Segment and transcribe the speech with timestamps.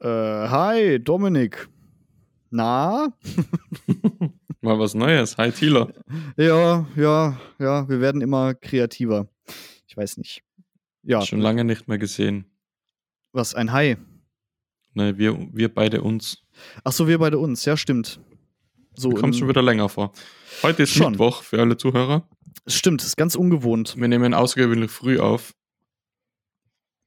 [0.00, 1.68] Äh, hi, Dominik.
[2.50, 3.12] Na?
[4.60, 5.36] Mal was Neues.
[5.38, 5.92] Hi, Thieler.
[6.36, 9.28] Ja, ja, ja, wir werden immer kreativer.
[9.86, 10.42] Ich weiß nicht.
[11.02, 12.46] Ja, Schon lange nicht mehr gesehen.
[13.32, 13.96] was, ein Hi?
[14.94, 16.42] Ne, wir, wir beide uns.
[16.84, 18.18] Ach so, wir beide uns, ja, stimmt.
[18.94, 20.12] So, Du kommst schon wieder länger vor.
[20.62, 21.12] Heute ist Schon.
[21.12, 22.26] Mittwoch für alle Zuhörer.
[22.66, 23.94] Stimmt, ist ganz ungewohnt.
[23.98, 25.52] Wir nehmen außergewöhnlich früh auf,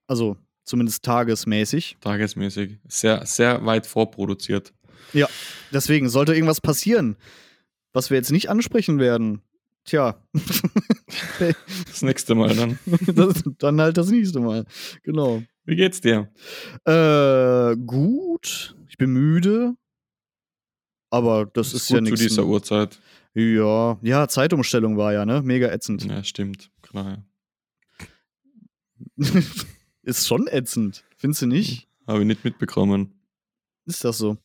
[0.08, 0.38] Also,
[0.70, 1.98] zumindest tagesmäßig.
[2.00, 2.78] tagesmäßig.
[2.88, 4.74] Sehr, sehr weit vorproduziert.
[5.74, 7.18] Deswegen, sollte irgendwas passieren,
[7.94, 9.42] was wir jetzt nicht ansprechen werden,
[9.84, 10.22] tja,
[11.88, 12.80] Das nächste Mal dann.
[13.16, 14.66] das, dann halt das nächste Mal.
[15.04, 15.42] Genau.
[15.66, 16.32] Wie geht's dir?
[16.86, 18.76] Äh, gut.
[18.90, 19.74] Ich bin müde.
[21.10, 22.28] Aber das ist, ja gut zu nichts.
[22.28, 23.00] dieser Uhrzeit.
[23.34, 25.42] Ja, ja, Zeitumstellung war ja, ne?
[25.42, 26.06] Mega ätzend.
[26.06, 26.70] Ja, stimmt.
[26.84, 27.24] Klar,
[29.18, 29.32] ja.
[30.04, 31.06] ist schon ätzend.
[31.18, 31.88] Findest du nicht?
[32.08, 33.14] Habe ich nicht mitbekommen.
[33.86, 34.38] Ist das so?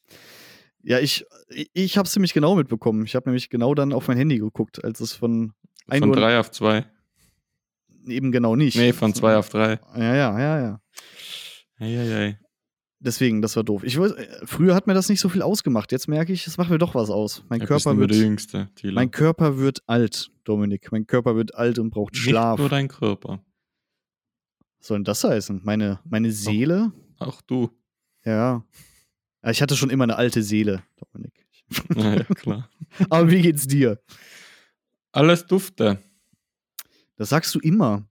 [0.83, 1.25] Ja, ich,
[1.73, 3.05] ich, habe es ziemlich genau mitbekommen.
[3.07, 5.53] Ich habe nämlich genau dann auf mein Handy geguckt, als es von
[5.89, 6.85] Von Uhr drei auf zwei.
[8.07, 8.77] eben genau nicht.
[8.77, 9.81] Nee, von zwei auf drei.
[9.97, 10.81] Ja, ja, ja, ja.
[11.79, 12.39] Eieiei.
[13.01, 13.85] Deswegen, das war doof.
[13.85, 13.99] Ich
[14.45, 15.93] früher hat mir das nicht so viel ausgemacht.
[15.93, 17.45] Jetzt merke ich, es macht mir doch was aus.
[17.51, 20.91] Mein Ja, Körper der wird, Jüngste, mein Körper wird alt, Dominik.
[20.91, 22.53] Mein Körper wird alt und braucht Schlaf.
[22.53, 23.45] Nicht nur dein Körper.
[24.85, 25.63] Soll denn das heißen?
[25.65, 26.93] Meine, meine Seele?
[27.19, 27.71] Auch du.
[28.23, 28.63] Ja.
[29.43, 31.47] Ja, Ich hatte schon immer eine alte Seele, Dominik.
[31.97, 32.69] Ja, klar.
[33.09, 33.99] Aber wie geht's dir?
[35.11, 36.03] Alles dufte.
[37.17, 38.07] Das sagst du immer.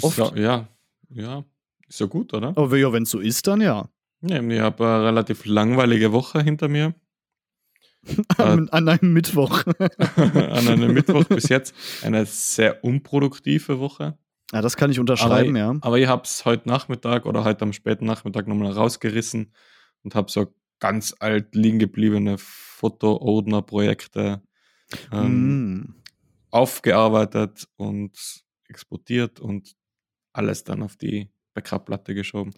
[0.00, 0.18] Oft.
[0.18, 0.68] Ja, ja,
[1.10, 1.44] ja.
[1.86, 2.48] Ist ja gut, oder?
[2.56, 3.88] Aber ja, wenn es so ist, dann ja.
[4.20, 6.92] Ja, ich habe eine relativ langweilige Woche hinter mir.
[8.36, 8.42] Äh.
[8.42, 9.62] An, an einem Mittwoch.
[10.16, 14.18] An einem Mittwoch bis jetzt eine sehr unproduktive Woche.
[14.52, 15.74] Ja, das kann ich unterschreiben, ja.
[15.80, 19.52] Aber ich habe es heute Nachmittag oder heute am späten Nachmittag nochmal rausgerissen
[20.02, 24.42] und habe so ganz alt liegen gebliebene Foto-Ordner-Projekte
[25.12, 25.94] ähm, Mm.
[26.50, 28.12] aufgearbeitet und
[28.68, 29.74] exportiert und
[30.32, 32.52] alles dann auf die Backup-Platte geschoben.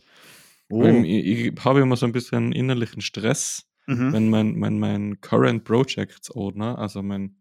[0.70, 0.82] Oh.
[0.84, 4.12] Ich, ich habe immer so ein bisschen innerlichen Stress, Mhm.
[4.14, 7.36] wenn mein, mein, mein Current Projects Ordner, also mein,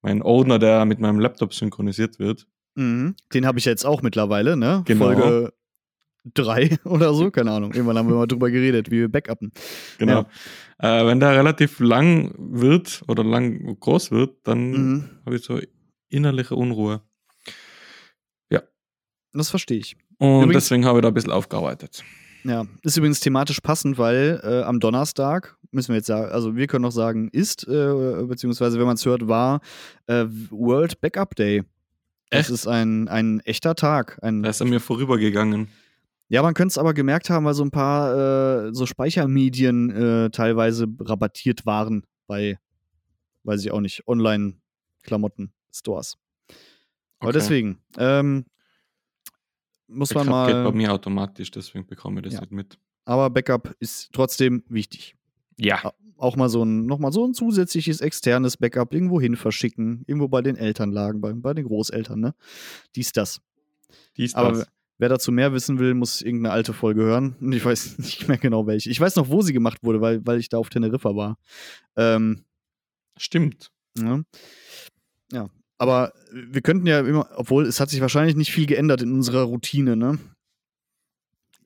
[0.00, 3.14] mein Ordner, der mit meinem Laptop synchronisiert wird, Mhm.
[3.34, 4.82] Den habe ich jetzt auch mittlerweile, ne?
[4.86, 5.04] Genau.
[5.06, 5.52] Folge
[6.34, 7.72] 3 oder so, keine Ahnung.
[7.72, 9.52] Irgendwann haben wir mal drüber geredet, wie wir backuppen.
[9.98, 10.26] genau.
[10.78, 15.04] Äh, wenn der relativ lang wird oder lang groß wird, dann Mhm.
[15.24, 15.58] habe ich so
[16.08, 17.02] innerliche Unruhe.
[19.32, 19.96] Das verstehe ich.
[20.18, 22.02] Und Übrigens- deswegen habe ich da ein bisschen aufgearbeitet.
[22.44, 26.66] Ja, ist übrigens thematisch passend, weil äh, am Donnerstag, müssen wir jetzt sagen, also wir
[26.68, 29.60] können noch sagen, ist, äh, beziehungsweise wenn man es hört, war
[30.06, 31.64] äh, World Backup Day.
[32.30, 32.50] Echt?
[32.50, 34.18] ist ein, ein echter Tag.
[34.22, 35.68] Ein, Da ist er mir vorübergegangen.
[36.28, 40.30] ja, man könnte es aber gemerkt haben, weil so ein paar äh, so Speichermedien äh,
[40.30, 42.58] teilweise rabattiert waren bei,
[43.44, 46.16] weiß ich auch nicht, Online-Klamotten-Stores.
[47.18, 47.38] Aber Okay.
[47.38, 48.44] deswegen, ähm,
[49.88, 52.40] muss man Backup geht bei mal, mir automatisch, deswegen bekomme ich das Ja.
[52.40, 52.78] nicht mit.
[53.04, 55.14] aber Backup ist trotzdem wichtig.
[55.58, 55.92] Ja.
[56.18, 60.02] auch mal so ein, noch mal so ein zusätzliches externes Backup irgendwo hin verschicken.
[60.06, 62.34] Irgendwo bei den Elternlagen, bei, bei den Großeltern, ne?
[62.94, 63.40] Dies, das.
[64.16, 64.66] Dies, Aber das.
[64.98, 67.36] wer dazu mehr wissen will, muss irgendeine alte Folge hören.
[67.40, 68.90] Und Ich weiß nicht mehr genau welche.
[68.90, 71.38] Ich weiß noch, wo sie gemacht wurde, weil, weil ich da auf Teneriffa war.
[71.96, 72.44] Ähm,
[73.18, 73.70] Stimmt.
[73.98, 74.20] ja.
[75.32, 75.48] ja.
[75.78, 79.42] Aber wir könnten ja immer, obwohl es hat sich wahrscheinlich nicht viel geändert in unserer
[79.42, 80.18] Routine, ne?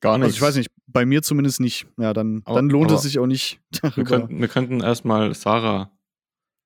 [0.01, 0.25] Gar nicht.
[0.25, 1.87] Also ich weiß nicht, bei mir zumindest nicht.
[1.97, 4.03] Ja, dann, Aber- dann lohnt es sich auch nicht Wir darüber.
[4.09, 5.91] könnten, wir könnten erstmal Sarah.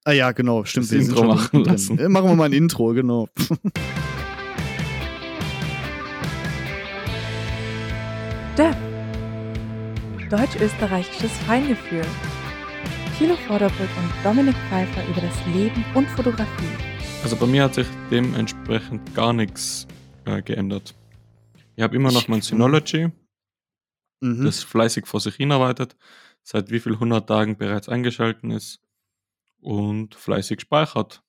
[0.06, 0.86] Ah ja, genau, stimmt.
[0.88, 1.98] Das Intro schon machen lassen.
[2.00, 3.28] Äh, Machen wir mal ein Intro, genau.
[8.58, 8.76] DEF.
[10.30, 12.02] Deutsch-österreichisches Feingefühl.
[13.18, 16.50] Thilo Vorderbrück und Dominik Pfeiffer über das Leben und Fotografie.
[17.24, 19.88] Also bei mir hat sich dementsprechend gar nichts
[20.26, 20.96] äh, geändert.
[21.76, 23.10] Ich habe immer noch mein Synology,
[24.22, 24.46] Mhm.
[24.46, 25.96] das fleißig vor sich hin arbeitet,
[26.44, 28.82] seit wie viel hundert Tagen bereits eingeschalten ist
[29.62, 31.24] und fleißig speichert.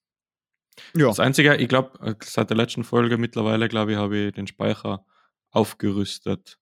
[0.95, 1.07] ja.
[1.07, 5.05] Das Einzige, ich glaube, seit der letzten Folge mittlerweile, glaube ich, habe ich den Speicher
[5.51, 6.59] aufgerüstet.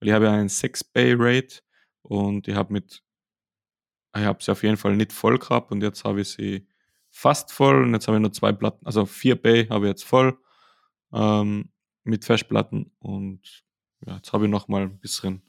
[0.00, 1.60] Weil ich habe ja einen 6-Bay-Rate
[2.02, 3.02] und ich habe mit,
[4.16, 6.66] ich habe sie auf jeden Fall nicht voll gehabt und jetzt habe ich sie
[7.10, 10.04] fast voll und jetzt habe ich nur zwei Platten, also 4 Bay habe ich jetzt
[10.04, 10.38] voll
[11.12, 11.70] ähm,
[12.04, 13.64] mit Festplatten und
[14.06, 15.42] ja, jetzt habe ich noch mal ein bisschen,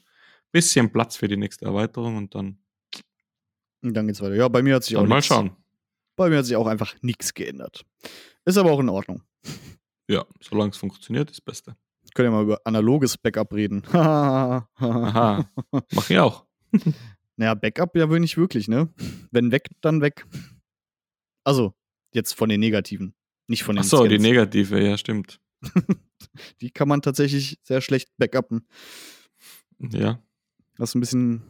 [0.52, 2.58] bisschen Platz für die nächste Erweiterung und dann,
[3.82, 4.34] Und dann geht's weiter.
[4.34, 5.56] Ja, bei mir hat sich auch mal nix- schauen.
[6.16, 7.84] Bei mir hat sich auch einfach nichts geändert.
[8.44, 9.22] Ist aber auch in Ordnung.
[10.08, 11.76] Ja, solange es funktioniert, ist das Beste.
[12.14, 13.82] Können ja mal über analoges Backup reden.
[13.92, 15.48] Aha.
[15.92, 16.46] Mach ich auch.
[17.36, 18.92] Naja, Backup ja wohl nicht wirklich, ne?
[19.30, 20.26] Wenn weg, dann weg.
[21.42, 21.72] Also,
[22.12, 23.14] jetzt von den Negativen,
[23.46, 24.22] nicht von den Ach so, die Scans.
[24.22, 25.40] negative, ja, stimmt.
[26.60, 28.66] Die kann man tatsächlich sehr schlecht backuppen.
[29.78, 30.22] Ja,
[30.80, 31.42] Das ist ein bisschen,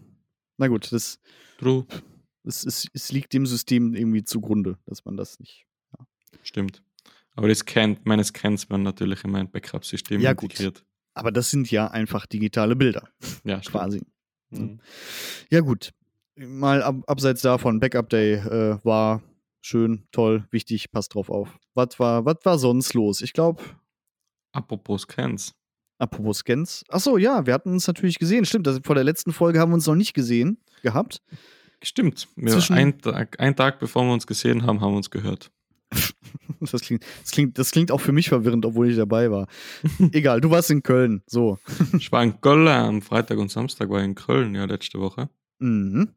[0.59, 1.21] na gut, das,
[1.59, 1.87] true.
[2.43, 5.67] es, es, es liegt dem System irgendwie zugrunde, dass man das nicht.
[6.43, 6.83] Stimmt.
[7.37, 10.51] Aber das kennt, meine Scans werden natürlich in mein Backup-System Ja, gut.
[10.53, 10.85] integriert.
[11.15, 13.09] Aber das sind ja einfach digitale Bilder,
[13.45, 13.73] Ja, stimmt.
[13.77, 14.03] quasi.
[14.51, 14.81] Mhm.
[15.51, 15.93] Ja, gut.
[16.37, 19.23] Mal ab, abseits davon, Backup Day äh, war
[19.61, 21.57] schön, toll, wichtig, passt drauf auf.
[21.75, 23.21] Was war, was war sonst los?
[23.23, 23.63] Ich glaube,
[24.53, 25.55] Apropos Scans.
[26.01, 26.85] Apropos Scans.
[26.89, 28.45] Achso, ja, wir hatten uns natürlich gesehen.
[28.45, 31.23] Stimmt, das, vor der letzten Folge haben wir uns noch nicht gesehen gehabt.
[31.83, 32.29] Stimmt.
[32.37, 35.51] Wir Zwischen- ein Tag, ein Tag bevor wir uns gesehen haben, haben wir uns gehört.
[36.63, 39.47] Das klingt, das, klingt, das klingt auch für mich verwirrend, obwohl ich dabei war.
[40.13, 41.23] Egal, du warst in Köln.
[41.27, 41.59] So.
[41.97, 45.31] Ich war in Köln am Freitag und Samstag war ich in Köln, ja, letzte Woche.
[45.59, 46.11] Mhm.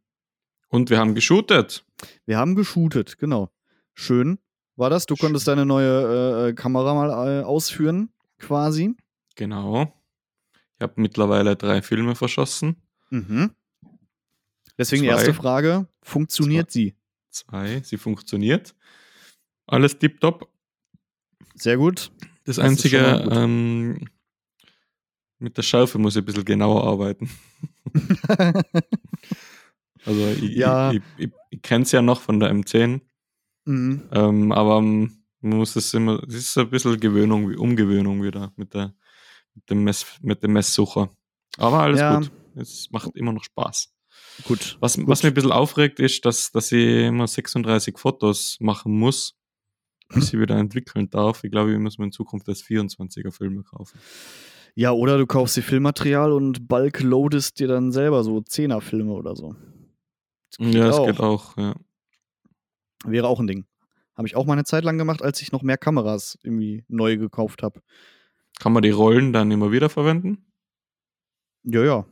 [0.67, 1.85] Und wir haben geshootet.
[2.25, 3.51] Wir haben geshootet, genau.
[3.93, 4.37] Schön
[4.75, 5.05] war das.
[5.05, 8.09] Du konntest deine neue äh, Kamera mal äh, ausführen,
[8.39, 8.95] quasi.
[9.35, 9.93] Genau.
[10.77, 12.75] Ich habe mittlerweile drei Filme verschossen.
[13.09, 13.51] Mhm.
[14.77, 15.15] Deswegen die Zwei.
[15.15, 16.95] erste Frage: Funktioniert sie?
[17.29, 17.81] Zwei.
[17.83, 18.75] Sie funktioniert.
[19.67, 20.49] Alles tipptopp.
[21.55, 22.11] Sehr gut.
[22.45, 22.97] Das, Das Einzige,
[23.31, 24.07] ähm,
[25.39, 27.29] mit der Schärfe muss ich ein bisschen genauer arbeiten.
[30.05, 30.91] Also ich, Ja.
[30.91, 32.99] ich, ich, ich kenne es ja noch von der M10,
[33.65, 34.03] mhm.
[34.11, 38.73] ähm, aber man muss es immer, es ist ein bisschen Gewöhnung, wie- Umgewöhnung wieder mit,
[38.73, 38.93] der,
[39.55, 41.09] mit, dem, Mess, mit dem Messsucher.
[41.57, 42.19] Aber alles Ja.
[42.19, 42.31] gut.
[42.55, 43.93] Es macht immer noch Spaß.
[44.45, 44.77] Gut.
[44.79, 45.07] Was, Gut.
[45.07, 49.35] was mich ein bisschen aufregt, ist, dass, dass ich immer 36 Fotos machen muss,
[50.09, 51.43] bis ich wieder entwickeln darf.
[51.43, 53.99] Ich glaube, muss mir in Zukunft das 24er Filme kaufen.
[54.75, 59.13] Ja, oder du kaufst dir Filmmaterial und bulk loadest dir dann selber so 10er Filme
[59.13, 59.55] oder so.
[60.57, 61.05] Das Ja, das auch.
[61.07, 61.75] geht auch, ja.
[63.05, 63.65] Wäre auch ein Ding.
[64.15, 67.17] Habe ich auch mal eine Zeit lang gemacht, als ich noch mehr Kameras irgendwie neu
[67.17, 67.81] gekauft habe.
[68.59, 70.45] Kann man die Rollen dann immer wieder verwenden?
[71.63, 72.05] Ja, ja.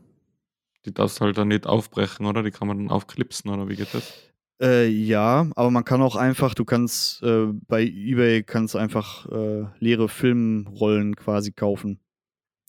[0.86, 2.42] Die darfst du halt dann nicht aufbrechen, oder?
[2.44, 4.14] Die kann man dann aufklipsen, oder wie geht das?
[4.62, 9.66] Äh, ja, aber man kann auch einfach, du kannst äh, bei eBay kannst einfach äh,
[9.80, 12.00] leere Filmrollen quasi kaufen.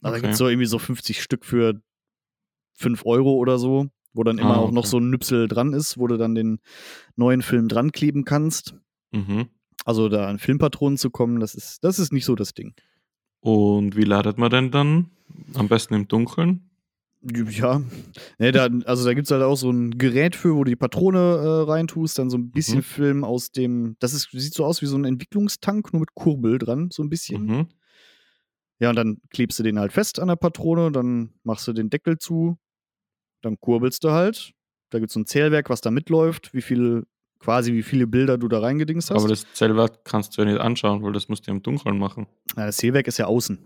[0.02, 0.20] Also Da Okay.
[0.22, 1.80] gibt es so irgendwie so 50 Stück für
[2.74, 4.90] 5 Euro oder so, wo dann immer Ah, auch noch okay.
[4.90, 6.60] so ein Nüpsel dran ist, wo du dann den
[7.16, 8.74] neuen Film dran kleben kannst.
[9.12, 9.48] Mhm.
[9.84, 12.74] Also da an Filmpatronen zu kommen, das ist, das ist nicht so das Ding.
[13.42, 15.10] Und wie ladet man denn dann?
[15.54, 16.70] Am besten im Dunkeln?
[17.24, 17.80] Ja,
[18.38, 20.76] ne, da, also da gibt es halt auch so ein Gerät für, wo du die
[20.76, 22.82] Patrone äh, reintust, dann so ein bisschen Mhm.
[22.82, 26.58] Film aus dem, das ist, sieht so aus wie so ein Entwicklungstank, nur mit Kurbel
[26.58, 27.46] dran, so ein bisschen.
[27.46, 27.66] Mhm.
[28.80, 31.90] Ja, und dann klebst du den halt fest an der Patrone, dann machst du den
[31.90, 32.58] Deckel zu,
[33.40, 34.52] dann kurbelst du halt.
[34.90, 37.04] Da gibt es so ein Zählwerk, was da mitläuft, wie viele,
[37.42, 39.18] quasi wie viele Bilder du da reingedingst hast.
[39.18, 41.98] Aber das Zellwert kannst du ja nicht anschauen, weil das musst du ja im Dunkeln
[41.98, 42.26] machen.
[42.56, 43.58] Ja, das Zählwerk ist ja außen.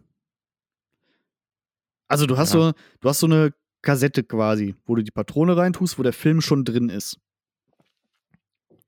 [2.08, 2.61] Also du hast Ja.
[2.70, 3.52] so, du hast so eine
[3.82, 7.19] Kassette quasi, wo du die Patrone reintust, wo der Film schon drin ist.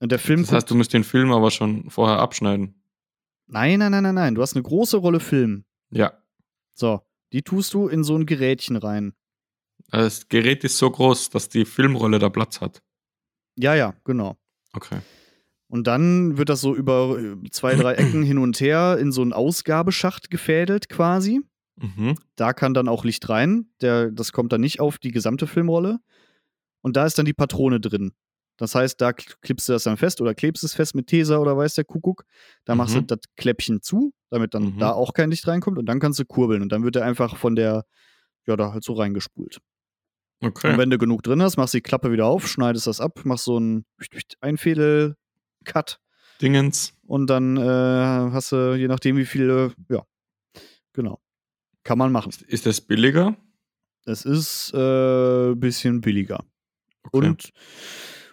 [0.00, 2.74] Und der Film Das heißt, du musst den Film aber schon vorher abschneiden.
[3.46, 4.34] Nein, nein, nein, nein, nein.
[4.34, 5.64] Du hast eine große Rolle Film.
[5.90, 6.12] Ja.
[6.74, 7.00] So,
[7.32, 9.14] die tust du in so ein Gerätchen rein.
[9.90, 12.82] Das Gerät ist so groß, dass die Filmrolle da Platz hat.
[13.56, 14.36] Ja, ja, genau.
[14.72, 14.98] Okay.
[15.68, 19.20] Und dann wird das so über äh, zwei, drei Ecken hin und her in so
[19.22, 21.40] einen Ausgabeschacht gefädelt quasi.
[21.76, 22.14] Mhm.
[22.36, 23.66] Da kann dann auch Licht rein.
[23.82, 25.98] Der, das kommt dann nicht auf die gesamte Filmrolle.
[26.80, 28.12] Und da ist dann die Patrone drin.
[28.56, 31.36] Das heißt, da kl- klippst du das dann fest oder klebst es fest mit Tesa
[31.38, 32.24] oder weiß der Kuckuck.
[32.64, 33.06] Da machst du Mhm.
[33.06, 34.78] das Kläppchen zu, damit dann Mhm.
[34.78, 35.78] da auch kein Licht reinkommt.
[35.78, 36.62] Und dann kannst du kurbeln.
[36.62, 37.84] Und dann wird er einfach von der,
[38.46, 39.58] ja, da halt so reingespult.
[40.40, 40.72] Okay.
[40.72, 43.20] Und wenn du genug drin hast, machst du die Klappe wieder auf, schneidest das ab,
[43.24, 43.84] machst so einen
[44.40, 46.00] Einfädel-Cut
[46.40, 46.92] Dingens.
[47.06, 50.02] und dann äh, hast du, je nachdem wie viele, ja,
[50.92, 51.20] genau.
[51.82, 52.32] Kann man machen.
[52.46, 53.36] Ist, das billiger?
[54.04, 56.44] Es ist äh, ein bisschen billiger.
[57.12, 57.28] Okay.
[57.28, 57.50] Und,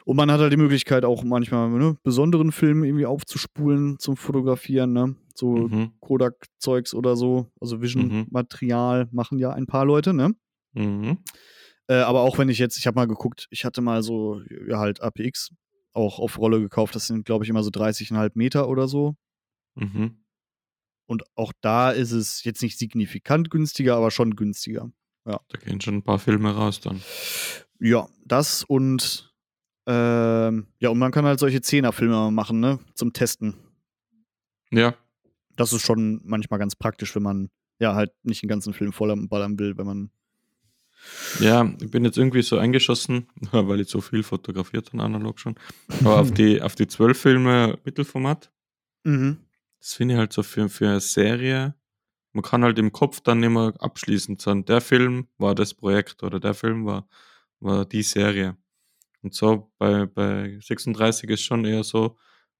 [0.05, 4.93] und man hat halt die Möglichkeit, auch manchmal ne, besonderen Film irgendwie aufzuspulen zum Fotografieren,
[4.93, 5.15] ne?
[5.33, 5.91] So Mhm.
[5.99, 7.51] Kodak-Zeugs oder so.
[7.59, 10.33] Also Vision-Material machen ja ein paar Leute, ne?
[10.73, 11.17] Mhm.
[11.87, 14.79] Äh, aber auch wenn ich jetzt, ich habe mal geguckt, ich hatte mal so, ja
[14.79, 15.51] halt APX
[15.93, 16.95] auch auf Rolle gekauft.
[16.95, 19.15] Das sind, glaube ich, immer so 30,5 Meter oder so.
[19.75, 20.23] Mhm.
[21.07, 24.91] Und auch da ist es jetzt nicht signifikant günstiger, aber schon günstiger.
[25.49, 27.01] Da gehen schon ein paar Filme raus dann.
[27.79, 29.33] Ja, das und
[29.87, 32.79] ähm, ja, und man kann halt solche Zehnerfilme machen, ne?
[32.95, 33.55] Zum Testen.
[34.71, 34.95] Ja.
[35.55, 37.49] Das ist schon manchmal ganz praktisch, wenn man
[37.79, 40.11] ja, halt nicht einen ganzen Film voller ballern will, wenn man.
[41.39, 45.55] Ja, ich bin jetzt irgendwie so eingeschossen, weil ich so viel fotografiert habe, analog schon.
[46.01, 48.51] Aber auf die, auf die zwölf Filme Mittelformat,
[49.03, 49.37] Mhm.
[49.79, 51.75] das finde ich halt so für, für eine Serie.
[52.33, 56.39] Man kann halt im Kopf dann immer abschließend sagen, der Film war das Projekt oder
[56.39, 57.07] der Film war,
[57.59, 58.57] war die Serie.
[59.21, 62.17] Und so bei, bei 36 ist schon eher so,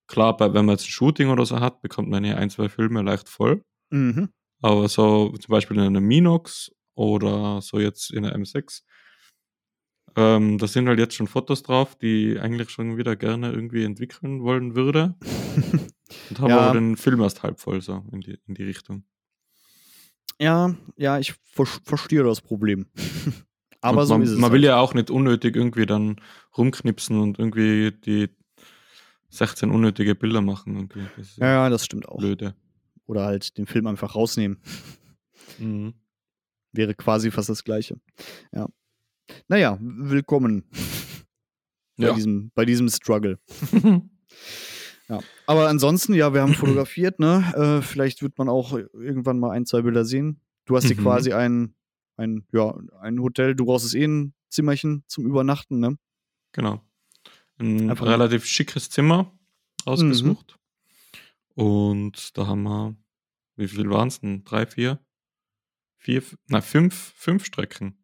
[0.07, 2.69] klar, bei, wenn man jetzt ein Shooting oder so hat, bekommt man ja ein, zwei
[2.69, 3.63] Filme leicht voll.
[3.89, 4.29] Mhm.
[4.61, 8.81] Aber so zum Beispiel in einer Minox oder so jetzt in der M6,
[10.17, 13.83] ähm, da sind halt jetzt schon Fotos drauf, die ich eigentlich schon wieder gerne irgendwie
[13.83, 15.15] entwickeln wollen würde.
[16.29, 16.59] Und habe Ja.
[16.69, 19.03] aber den Film erst halb voll, so in die, in die Richtung.
[20.39, 22.85] Ja, ja, ich ver verstehe das Problem.
[23.81, 24.35] Aber und so man, ist es.
[24.35, 24.53] man halt.
[24.53, 26.19] will ja auch nicht unnötig irgendwie dann
[26.57, 28.29] rumknipsen und irgendwie die
[29.29, 30.75] 16 unnötige Bilder machen.
[30.75, 31.05] Irgendwie.
[31.37, 32.17] Ja, ja, das stimmt auch.
[32.17, 32.55] blöde.
[33.05, 34.61] Oder halt den Film einfach rausnehmen.
[35.59, 35.93] Mhm.
[36.75, 37.99] Wäre quasi fast das Gleiche.
[38.51, 38.67] Ja.
[39.47, 40.63] Naja, willkommen
[41.97, 42.13] bei, Ja.
[42.13, 43.39] diesem, bei diesem Struggle.
[45.07, 45.19] Ja.
[45.45, 47.53] Aber ansonsten, ja, wir haben fotografiert, ne?
[47.55, 50.41] Äh, vielleicht wird man auch irgendwann mal ein, zwei Bilder sehen.
[50.65, 51.01] Du hast dir Mhm.
[51.03, 51.75] quasi ein,
[52.17, 55.95] ein, ja, ein Hotel, du brauchst es eh ein Zimmerchen zum Übernachten, ne?
[56.53, 56.81] Genau.
[57.59, 59.31] Ein Einfach- relativ schickes Zimmer
[59.85, 60.57] ausgesucht.
[61.55, 61.63] Mhm.
[61.63, 62.95] Und da haben wir,
[63.57, 64.43] wie viel waren es denn?
[64.43, 64.99] Drei, vier?
[66.05, 67.97] Vier, na, fünf, fünf Strecken.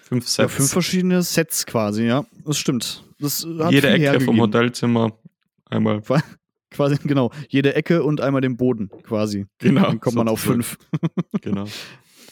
[0.00, 0.54] Fünf Ja, Sets.
[0.54, 2.24] fünf verschiedene Sets quasi, ja.
[2.46, 3.04] Das stimmt.
[3.18, 4.40] Das hat Jede Ecke vom hergegeben.
[4.40, 5.18] Hotelzimmer
[5.66, 6.00] einmal.
[6.70, 7.30] Quasi, genau.
[7.50, 9.46] Jede Ecke und einmal den Boden, quasi.
[9.58, 9.82] Genau.
[9.82, 10.78] Dann kommt man auf fünf.
[11.42, 11.66] Genau.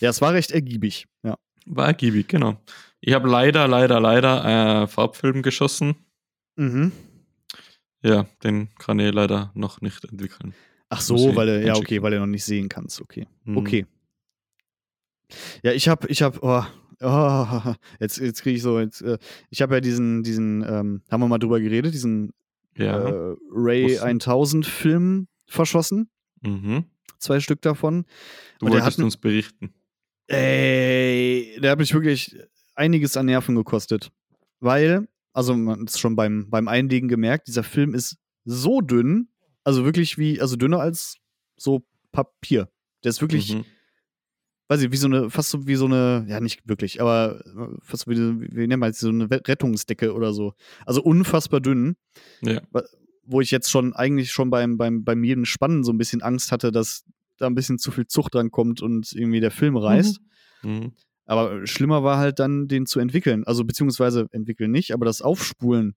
[0.01, 1.37] Ja, es war recht ergiebig, ja.
[1.67, 2.59] War ergiebig, genau.
[3.01, 5.95] Ich habe leider, leider, leider äh, Farbfilm geschossen.
[6.57, 6.91] Mhm.
[8.03, 10.55] Ja, den kann ich leider noch nicht entwickeln.
[10.89, 13.27] Ach so, weil du, ja, okay, weil du noch nicht sehen kannst, okay.
[13.45, 13.57] Hm.
[13.59, 13.87] Okay.
[15.63, 16.63] Ja, ich habe, ich habe, oh,
[17.01, 19.19] oh, jetzt, jetzt kriege ich so, jetzt, äh,
[19.51, 22.33] ich habe ja diesen, diesen, ähm, haben wir mal drüber geredet, diesen
[22.77, 22.99] Ja.
[23.09, 24.05] äh, Ray Wussten.
[24.09, 26.11] 1000 Film verschossen,
[26.43, 26.85] mhm.
[27.19, 28.05] zwei Stück davon.
[28.59, 29.73] Du Und der wolltest hat- uns berichten.
[30.27, 32.37] Ey, der hat mich wirklich
[32.75, 34.11] einiges an Nerven gekostet.
[34.61, 39.29] Weil, also man hat es schon beim, beim Einlegen gemerkt, dieser Film ist so dünn,
[39.65, 41.17] also wirklich wie, also dünner als
[41.57, 42.69] so Papier.
[43.05, 43.65] Der ist wirklich, Mhm.
[44.69, 47.77] Weiß ich, wie so eine, fast so wie so eine, ja nicht wirklich, aber äh,
[47.83, 50.55] fast wie, wie, man das, so eine Rettungsdecke oder so.
[50.87, 51.97] Also unfassbar dünn,
[52.41, 52.63] Ja.
[53.25, 56.51] wo ich jetzt schon eigentlich schon beim, beim, beim jedem Spannen so ein bisschen Angst
[56.53, 57.05] hatte, dass
[57.37, 60.21] da ein bisschen zu viel Zucht dran kommt und irgendwie der Film reißt.
[60.63, 60.93] Mhm.
[61.27, 63.45] Aber schlimmer war halt dann, den zu entwickeln.
[63.45, 65.95] Also beziehungsweise entwickeln nicht, aber das Aufspulen,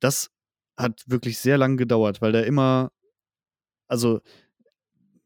[0.00, 0.30] das
[0.76, 2.90] hat wirklich sehr lang gedauert, weil der immer,
[3.86, 4.20] also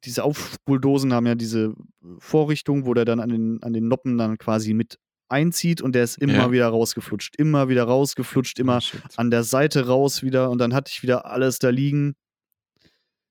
[0.05, 1.75] diese Aufspuldosen haben ja diese
[2.19, 6.05] Vorrichtung, wo der dann an den, an den Noppen dann quasi mit einzieht und der
[6.05, 6.53] ist immer Ja.
[6.53, 10.91] wieder rausgeflutscht, immer wieder rausgeflutscht, immer Oh, an der Seite raus wieder und dann hatte
[10.95, 12.15] ich wieder alles da liegen.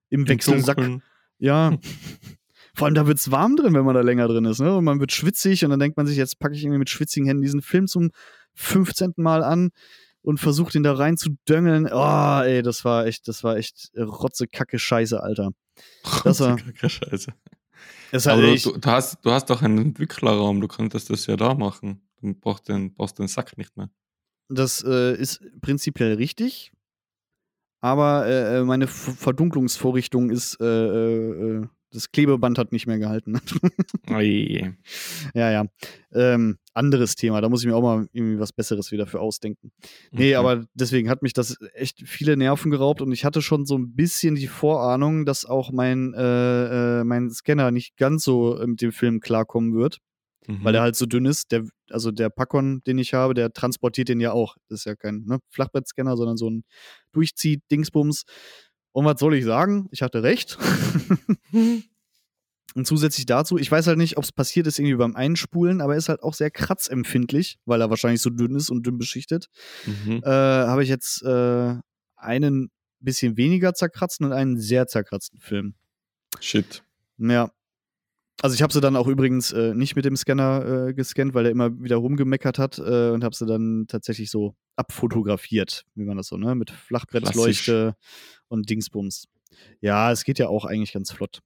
[0.10, 0.77] Im Im Wechselsack.
[0.77, 1.03] Dunkeln.
[1.39, 1.77] Ja.
[2.75, 4.60] Vor allem, da wird es warm drin, wenn man da länger drin ist.
[4.60, 4.75] Ne?
[4.75, 7.27] Und man wird schwitzig und dann denkt man sich, jetzt packe ich irgendwie mit schwitzigen
[7.27, 8.10] Händen diesen Film zum
[8.56, 9.13] 15.
[9.18, 9.70] Mal an
[10.24, 11.88] und versuche den da rein zu döngeln.
[11.92, 15.51] Oh, ey, das war echt, das war echt Rotze, Kacke, Scheiße, Alter.
[16.24, 17.34] Das war- Scheiße.
[18.12, 21.36] Es Aber hat du, du, hast, du hast doch einen Entwicklerraum, du könntest das ja
[21.36, 22.01] da machen.
[22.22, 23.89] Du brauchst den, brauchst den Sack nicht mehr.
[24.50, 26.72] das äh, ist prinzipiell richtig.
[27.82, 32.98] Aber äh, äh, meine F Verdunklungsvorrichtung ist, äh, äh, äh, das Klebeband hat nicht mehr
[33.00, 33.42] gehalten.
[34.10, 34.74] Ui.
[35.34, 35.65] Ja, ja.
[36.13, 37.42] Ähm, anderes Thema.
[37.42, 39.72] Da muss ich mir auch mal irgendwie was Besseres wieder für ausdenken.
[40.12, 40.36] Nee, Okay.
[40.36, 43.96] aber deswegen hat mich das echt viele Nerven geraubt und ich hatte schon so ein
[43.96, 48.82] bisschen die Vorahnung, dass auch mein, äh, äh, mein Scanner nicht ganz so äh, mit
[48.82, 50.00] dem Film klarkommen wird,
[50.48, 50.63] Mhm.
[50.63, 51.51] weil der halt so dünn ist.
[51.53, 54.56] Der, also der Packon, den ich habe, der transportiert den ja auch.
[54.68, 56.63] Das ist ja kein ne, Flachbettscanner, sondern so ein
[57.13, 58.24] Durchzieh-Dingsbums.
[58.92, 59.88] Und was soll ich sagen?
[59.92, 60.58] Ich hatte recht.
[62.75, 65.94] Und zusätzlich dazu, ich weiß halt nicht, ob es passiert ist irgendwie beim Einspulen, aber
[65.94, 69.50] er ist halt auch sehr kratzempfindlich, weil er wahrscheinlich so dünn ist und dünn beschichtet.
[69.86, 70.22] Mhm.
[70.24, 71.75] Äh, Habe ich jetzt äh,
[72.15, 75.75] einen bisschen weniger zerkratzten und einen sehr zerkratzten Film.
[76.39, 76.84] Shit.
[77.18, 77.51] Ja.
[78.42, 81.46] Also ich habe sie dann auch übrigens äh, nicht mit dem Scanner äh, gescannt, weil
[81.46, 86.18] er immer wieder rumgemeckert hat äh, und habe sie dann tatsächlich so abfotografiert, wie man
[86.18, 86.56] das so, ne?
[86.56, 87.96] Mit Flachbrettleuchte
[88.48, 89.27] und Dingsbums.
[89.82, 91.42] Ja, es geht ja auch eigentlich ganz flott.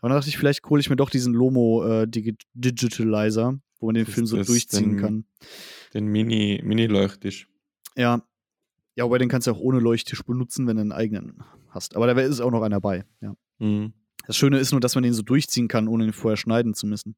[0.00, 3.86] Aber dann dachte ich, vielleicht hole ich mir doch diesen Lomo äh, Digi Digitalizer, wo
[3.86, 5.24] man den Film so durchziehen den- kann.
[5.94, 7.48] Den Mini, Mini-Leuchttisch.
[7.96, 8.22] Ja.
[8.96, 11.96] Ja, wobei den kannst du auch ohne Leuchttisch benutzen, wenn du einen eigenen hast.
[11.96, 13.04] Aber da ist auch noch einer bei.
[13.20, 13.34] Ja.
[13.58, 13.92] Mhm.
[14.26, 16.86] Das Schöne ist nur, dass man den so durchziehen kann, ohne ihn vorher schneiden zu
[16.86, 17.16] müssen.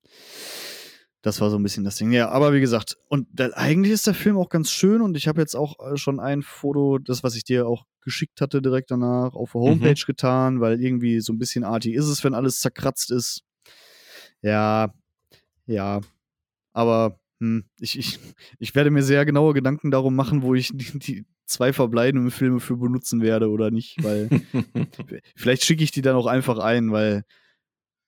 [1.22, 2.10] Das war so ein bisschen das Ding.
[2.10, 5.28] Ja, aber wie gesagt, und da, eigentlich ist der Film auch ganz schön und ich
[5.28, 8.90] habe jetzt auch äh, schon ein Foto, das, was ich dir auch geschickt hatte, direkt
[8.90, 10.06] danach auf der Homepage Mhm.
[10.06, 13.44] getan, weil irgendwie so ein bisschen artig ist es, wenn alles zerkratzt ist.
[14.42, 14.92] Ja,
[15.66, 16.00] ja.
[16.72, 18.18] Aber hm, ich, ich,
[18.58, 22.58] ich werde mir sehr genaue Gedanken darum machen, wo ich die, die zwei verbleibenden Filme
[22.58, 24.28] für benutzen werde oder nicht, weil
[25.36, 27.24] vielleicht schicke ich die dann auch einfach ein, weil,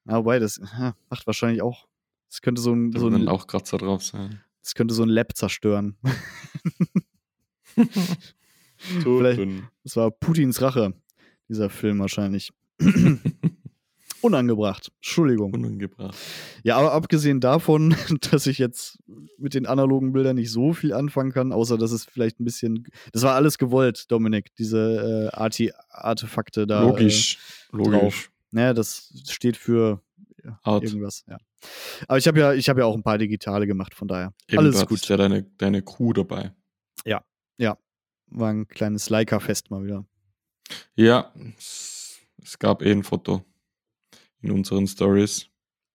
[0.06, 1.86] ja, wobei, das ja, macht wahrscheinlich auch,
[2.34, 4.40] das könnte so ein, Da so ein, auch Kratzer drauf sein.
[4.60, 5.96] das könnte so ein Lab zerstören.
[8.76, 9.68] Vielleicht- dünn.
[9.84, 10.94] Das war Putins Rache,
[11.48, 12.50] dieser Film wahrscheinlich.
[14.20, 14.90] Unangebracht.
[14.96, 15.54] Entschuldigung.
[15.54, 16.16] Unangebracht.
[16.64, 17.94] Ja, aber abgesehen davon,
[18.32, 18.98] dass ich jetzt
[19.38, 22.88] mit den analogen Bildern nicht so viel anfangen kann, außer dass es vielleicht ein bisschen.
[23.12, 26.82] Das war alles gewollt, Dominik, diese äh, Arti Artefakte da.
[26.82, 27.38] Logisch.
[27.72, 27.92] Äh, Logisch.
[28.00, 28.30] drauf.
[28.50, 30.00] ne, das steht für
[30.42, 30.82] ja, Art.
[30.82, 31.38] irgendwas, ja.
[32.08, 34.32] Aber ich habe ja, ich habe ja auch ein paar digitale gemacht, von daher.
[34.48, 35.08] Eben, alles du gut.
[35.08, 36.52] ja deine, deine Crew dabei.
[38.34, 40.04] War ein kleines Leica-Fest mal wieder.
[40.96, 42.18] Ja, es,
[42.58, 43.44] gab eh ein Foto
[44.40, 45.46] in unseren Stories.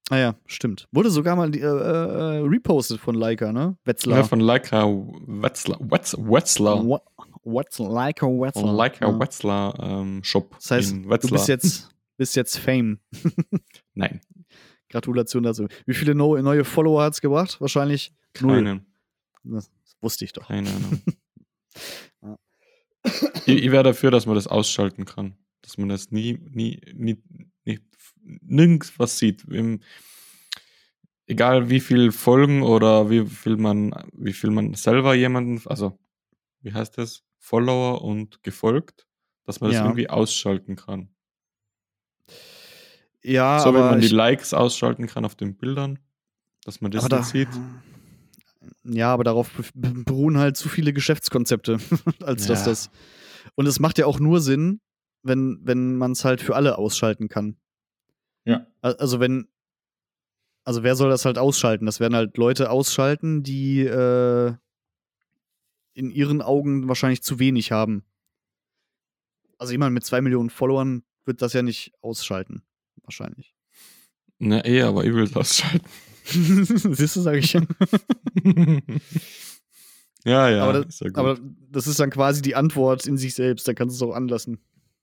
[0.10, 0.88] Ah ja, stimmt.
[0.92, 3.78] Wurde sogar mal die, äh, äh, repostet von Leica, ne?
[3.84, 4.20] Wetzlar.
[4.20, 5.80] Ja, von Leica Wetzlar.
[5.82, 6.84] Wetz, Wetzlar.
[7.44, 8.74] What's Leica Wetzlar?
[8.74, 9.20] Leica ja.
[9.20, 11.32] Wetzlar ähm, Shop Das heißt, in du Wetzlar.
[11.34, 13.00] bist jetzt, bist jetzt Fame.
[13.94, 14.22] Nein,
[14.90, 15.68] Gratulation dazu.
[15.86, 17.60] Wie viele neue Follower hat es gebracht?
[17.62, 18.82] Wahrscheinlich null.
[19.44, 20.48] Das wusste ich doch.
[20.48, 21.02] Keine Ahnung.
[22.22, 22.38] Ja.
[23.46, 25.38] ich, ich wäre dafür, dass man das ausschalten kann.
[25.62, 27.22] Dass man das nie, nie, nie,
[27.64, 27.80] nie
[28.24, 29.46] nirgends was sieht.
[29.46, 29.82] Im,
[31.28, 35.98] egal wie viel Folgen oder wie viel man, wie viel man selber jemanden, also
[36.62, 37.24] wie heißt das?
[37.38, 39.08] Follower und gefolgt,
[39.46, 39.86] dass man das Ja.
[39.86, 41.10] irgendwie ausschalten kann.
[43.24, 46.00] Ja, so aber man die ich, Likes ausschalten kann auf den Bildern,
[46.64, 47.50] dass man das aber da, nicht sieht.
[48.84, 51.80] Ja, aber darauf be- beruhen halt zu viele Geschäftskonzepte,
[52.24, 52.72] als dass Ja.
[52.72, 52.90] das.
[53.56, 54.80] Und es macht ja auch nur Sinn,
[55.22, 57.58] wenn, wenn man es halt für alle ausschalten kann.
[58.46, 58.66] Ja.
[58.82, 59.48] Al- Also wenn,
[60.64, 61.86] also wer soll das halt ausschalten?
[61.86, 64.54] Das werden halt Leute ausschalten, die äh,
[65.94, 68.04] in ihren Augen wahrscheinlich zu wenig haben.
[69.58, 72.62] Also jemand mit zwei Millionen Followern wird das ja nicht ausschalten.
[73.10, 73.56] Wahrscheinlich.
[74.38, 75.88] Na eh, aber will es ausschalten.
[76.26, 77.64] Siehst du, sage ich ja.
[80.26, 81.10] ja, ja, Aber ist ja.
[81.16, 81.40] Aber
[81.72, 83.68] das ist dann quasi die Antwort in sich selbst.
[83.68, 84.60] Da kannst du es auch anlassen.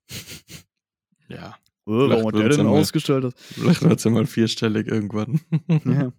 [1.29, 1.49] ja.
[1.49, 3.35] Äh, warum hat der denn ausgestellt?
[3.37, 5.41] Vielleicht wird es ja mal vierstellig irgendwann.
[5.85, 6.13] ja.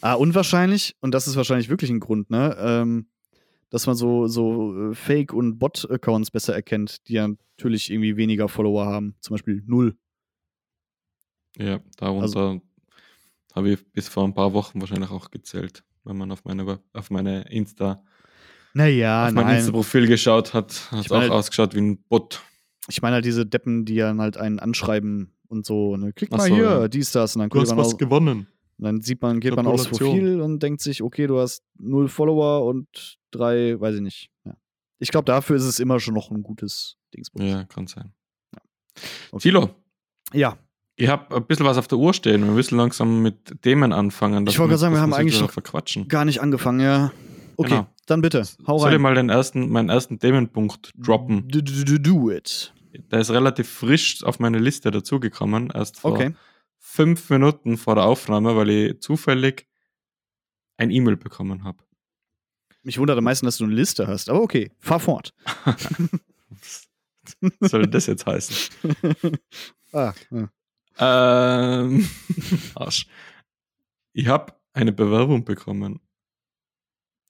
[0.00, 3.08] Ah, und wahrscheinlich, und das ist wahrscheinlich wirklich ein Grund, ne, ähm,
[3.68, 8.48] dass man so, so äh, Fake- und Bot-Accounts besser erkennt, die ja natürlich irgendwie weniger
[8.48, 9.16] Follower haben.
[9.18, 9.96] Zum Beispiel null.
[11.58, 12.62] Ja, darunter Also
[13.54, 17.10] habe ich bis vor ein paar Wochen wahrscheinlich auch gezählt, wenn man auf meine, auf
[17.10, 18.02] meine Insta,
[18.74, 19.56] Naja, auf mein nein.
[19.58, 22.42] Insta-Profil geschaut hat, hat es auch ausgeschaut wie ein Bot.
[22.88, 26.38] Ich meine halt diese Deppen, die dann halt einen anschreiben und so, ne, klick Ach
[26.38, 26.88] mal so, hier, ja.
[26.88, 28.46] dies, das, und dann, klickt man auf, gewonnen.
[28.78, 29.86] und dann sieht man, geht man aufs.
[29.86, 34.30] Profil und denkt sich, okay, du hast null Follower und drei, weiß ich nicht.
[34.44, 34.56] Ja.
[34.98, 37.44] Ich glaube, dafür ist es immer schon noch ein gutes Dingsbums.
[37.44, 38.14] Ja, kann sein.
[39.30, 39.42] Okay.
[39.42, 39.70] Thilo,
[40.32, 40.56] ja.
[41.02, 42.44] Ich habe ein bisschen was auf der Uhr stehen.
[42.44, 44.46] Wir müssen langsam mit Themen anfangen.
[44.46, 46.08] Ich wollte gerade sagen, wir haben eigentlich noch verquatschen.
[46.08, 47.12] gar nicht angefangen, ja.
[47.56, 47.86] Okay, Genau.
[48.06, 49.00] dann bitte, hau Soll ich rein.
[49.02, 51.48] mal den ersten, meinen ersten Themenpunkt droppen?
[51.48, 52.72] Do, do, do, do it.
[53.10, 56.34] Der ist relativ frisch auf meine Liste dazugekommen, erst vor Okay.
[56.78, 59.66] fünf Minuten vor der Aufnahme, weil ich zufällig
[60.78, 61.78] ein E-Mail bekommen habe.
[62.82, 65.34] Mich wundert am meisten, dass du eine Liste hast, aber okay, fahr fort.
[67.60, 68.56] Was soll das jetzt heißen?
[69.92, 70.48] ah, ja.
[70.98, 72.08] Ähm,
[72.74, 73.06] Arsch.
[74.14, 76.00] Ich habe eine Bewerbung bekommen.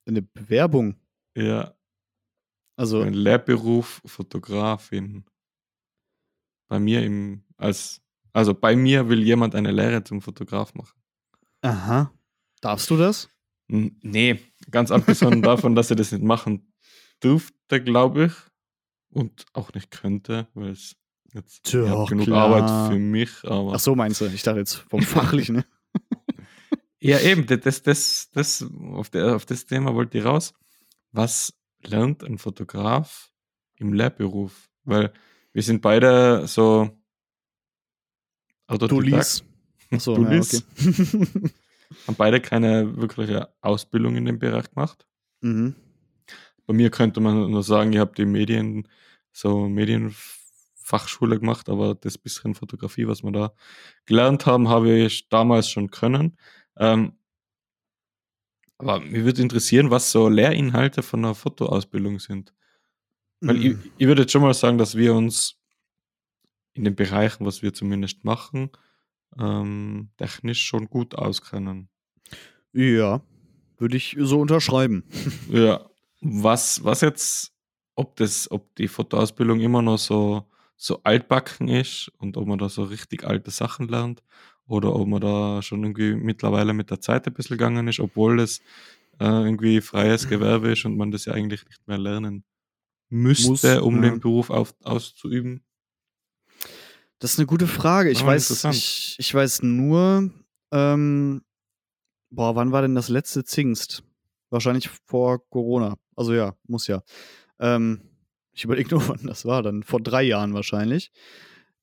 [0.06, 0.96] Eine Bewerbung.
[1.36, 1.74] Ja,
[2.76, 5.24] Also, ein Lehrberuf Fotografin.
[6.68, 11.00] Bei mir im, als, also bei mir will jemand eine Lehre zum Fotograf machen.
[11.62, 12.12] aha.
[12.60, 13.28] Darfst du das?
[13.68, 16.72] N- Nee, ganz abgesehen davon, dass er das nicht machen
[17.20, 18.32] durfte, glaube ich.
[19.14, 20.96] Und auch nicht könnte, weil es
[21.34, 22.48] jetzt Doch, genug klar.
[22.48, 23.30] Arbeit für mich.
[23.44, 24.26] Aber Ach so, meinst du?
[24.26, 25.56] Ich dachte jetzt vom Fachlichen.
[25.56, 25.64] Ne?
[27.04, 30.54] Ja, eben, das, das, das, auf, der, auf das Thema wollte ich raus.
[31.10, 33.32] Was lernt ein Fotograf
[33.74, 34.70] im Lehrberuf?
[34.84, 35.12] Weil
[35.52, 36.96] wir sind beide so
[38.68, 39.44] Autodidakt.
[39.90, 40.62] Achso, ja, okay.
[42.06, 45.06] haben beide keine wirkliche Ausbildung in dem Bereich gemacht.
[45.40, 45.74] mhm.
[46.64, 48.86] Bei mir könnte man nur sagen, ich habe die Medien,
[49.32, 49.68] so
[50.92, 53.52] Fachschule gemacht, aber das bisschen Fotografie, was wir da
[54.04, 56.36] gelernt haben, habe ich damals schon können.
[56.76, 57.14] Ähm,
[58.78, 62.52] aber mich würde interessieren, was so Lehrinhalte von einer Fotoausbildung sind.
[63.40, 63.80] Weil ich, Mm.
[63.98, 65.56] ich würde jetzt schon mal sagen, dass wir uns
[66.74, 68.70] in den Bereichen, was wir zumindest machen,
[69.38, 71.88] ähm, technisch schon gut auskennen.
[72.72, 73.22] Ja,
[73.78, 75.04] würde ich so unterschreiben.
[75.50, 75.88] Ja.
[76.24, 77.52] Was, was jetzt,
[77.96, 80.44] ob das, ob die Fotoausbildung immer noch so,
[80.82, 84.22] so altbacken ist und ob man da so richtig alte Sachen lernt
[84.66, 88.38] oder ob man da schon irgendwie mittlerweile mit der Zeit ein bisschen gegangen ist, obwohl
[88.38, 88.58] das
[89.20, 92.44] äh, irgendwie freies Gewerbe ist und man das ja eigentlich nicht mehr lernen
[93.10, 94.10] müsste, Muss, um ja.
[94.10, 95.62] den Beruf auf, auszuüben.
[97.20, 98.10] Das ist eine gute Frage.
[98.10, 100.30] Ich Ah, weiß, ich, ich weiß nur,
[100.72, 101.42] ähm,
[102.30, 104.02] boah, wann war denn das letzte Zingst?
[104.50, 105.96] Wahrscheinlich vor Corona.
[106.16, 107.02] Also ja, muss ja.
[107.60, 108.00] Ähm,
[108.52, 111.10] ich überlege nur, wann das war, dann vor drei Jahren wahrscheinlich.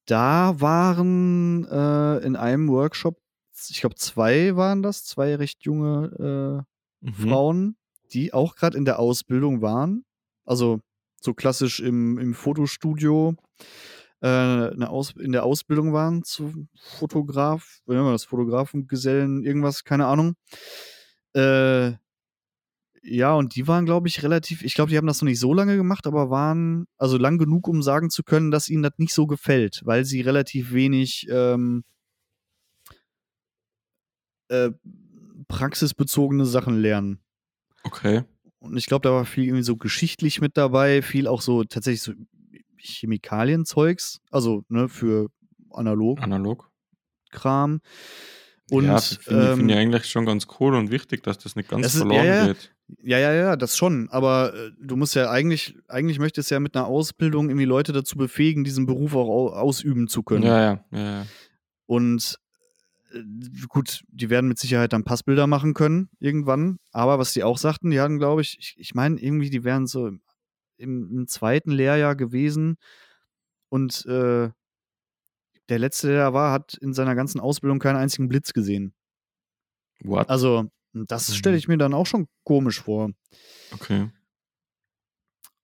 [0.05, 3.17] Da waren äh, in einem Workshop,
[3.69, 6.69] ich glaube zwei waren das, zwei recht junge äh,
[7.01, 7.13] Mhm.
[7.13, 7.77] Frauen,
[8.11, 10.05] die auch gerade in der Ausbildung waren.
[10.45, 10.81] Also
[11.21, 13.35] so klassisch im, im Fotostudio
[14.21, 19.83] äh, eine Aus in der Ausbildung waren zu Fotograf, wie nennen wir das, Fotografengesellen, irgendwas,
[19.83, 20.35] keine Ahnung.
[21.33, 21.93] Äh,
[23.01, 25.53] ja, und die waren, glaube ich, relativ, ich glaube, die haben das noch nicht so
[25.53, 29.13] lange gemacht, aber waren, also lang genug, um sagen zu können, dass ihnen das nicht
[29.13, 31.83] so gefällt, weil sie relativ wenig ähm,
[34.49, 34.71] äh,
[35.47, 37.19] praxisbezogene Sachen lernen.
[37.83, 38.23] Okay.
[38.59, 42.01] Und ich glaube, da war viel irgendwie so geschichtlich mit dabei, viel auch so tatsächlich
[42.01, 42.13] so
[42.77, 45.29] Chemikalienzeugs, also ne, für
[45.71, 46.69] analog Analog.
[47.31, 47.81] Kram.
[48.71, 51.55] Und ja, finde ich, ähm, find ich eigentlich schon ganz cool und wichtig, dass das
[51.55, 52.47] nicht ganz ist- verloren ja, ja.
[52.47, 52.73] geht.
[53.01, 54.09] Ja, ja, ja, das schon.
[54.09, 58.17] Aber äh, du musst ja eigentlich, eigentlich möchtest ja mit einer Ausbildung irgendwie Leute dazu
[58.17, 60.43] befähigen, diesen Beruf auch au ausüben zu können.
[60.43, 61.25] Ja, ja, ja, ja.
[61.85, 62.39] Und
[63.11, 63.23] äh,
[63.67, 66.79] gut, die werden mit Sicherheit dann Passbilder machen können irgendwann.
[66.91, 69.87] Aber was die auch sagten, die hatten, glaube ich, ich, ich meine, irgendwie, die wären
[69.87, 70.11] so
[70.77, 72.77] im, im zweiten Lehrjahr gewesen.
[73.69, 74.49] Und äh,
[75.69, 78.93] der letzte, der da war, hat in seiner ganzen Ausbildung keinen einzigen Blitz gesehen.
[80.03, 80.29] What?
[80.29, 81.33] Also, das Mhm.
[81.33, 83.09] stelle ich mir dann auch schon komisch vor.
[83.73, 84.09] okay.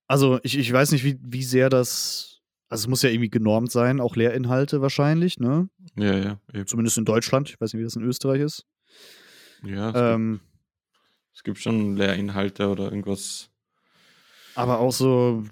[0.07, 2.41] Also, ich, ich weiß nicht, wie, wie sehr das.
[2.69, 5.67] Also, es muss ja irgendwie genormt sein, auch Lehrinhalte wahrscheinlich, ne?
[5.95, 6.39] Ja, ja.
[6.53, 6.67] Eben.
[6.67, 7.49] Zumindest in Deutschland.
[7.49, 8.65] Ich weiß nicht, wie das in Österreich ist.
[9.63, 10.45] Ja, es, Ähm, gibt,
[11.35, 13.49] es gibt schon Lehrinhalte oder irgendwas.
[14.53, 15.43] aber auch so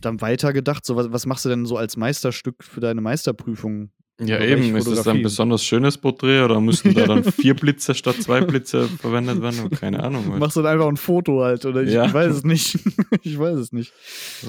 [0.00, 3.92] dann weitergedacht, so was, was machst du denn so als Meisterstück für deine Meisterprüfung?
[4.22, 4.76] Ja, eben.
[4.76, 8.86] Ist das ein besonders schönes Porträt oder müssten da dann vier Blitze statt zwei Blitze
[8.88, 9.70] verwendet werden?
[9.70, 10.24] Keine Ahnung.
[10.30, 10.38] Halt.
[10.40, 12.04] Machst du dann einfach ein Foto halt, oder ich, Ja.
[12.06, 12.78] ich weiß es nicht.
[13.22, 13.92] ich weiß es nicht.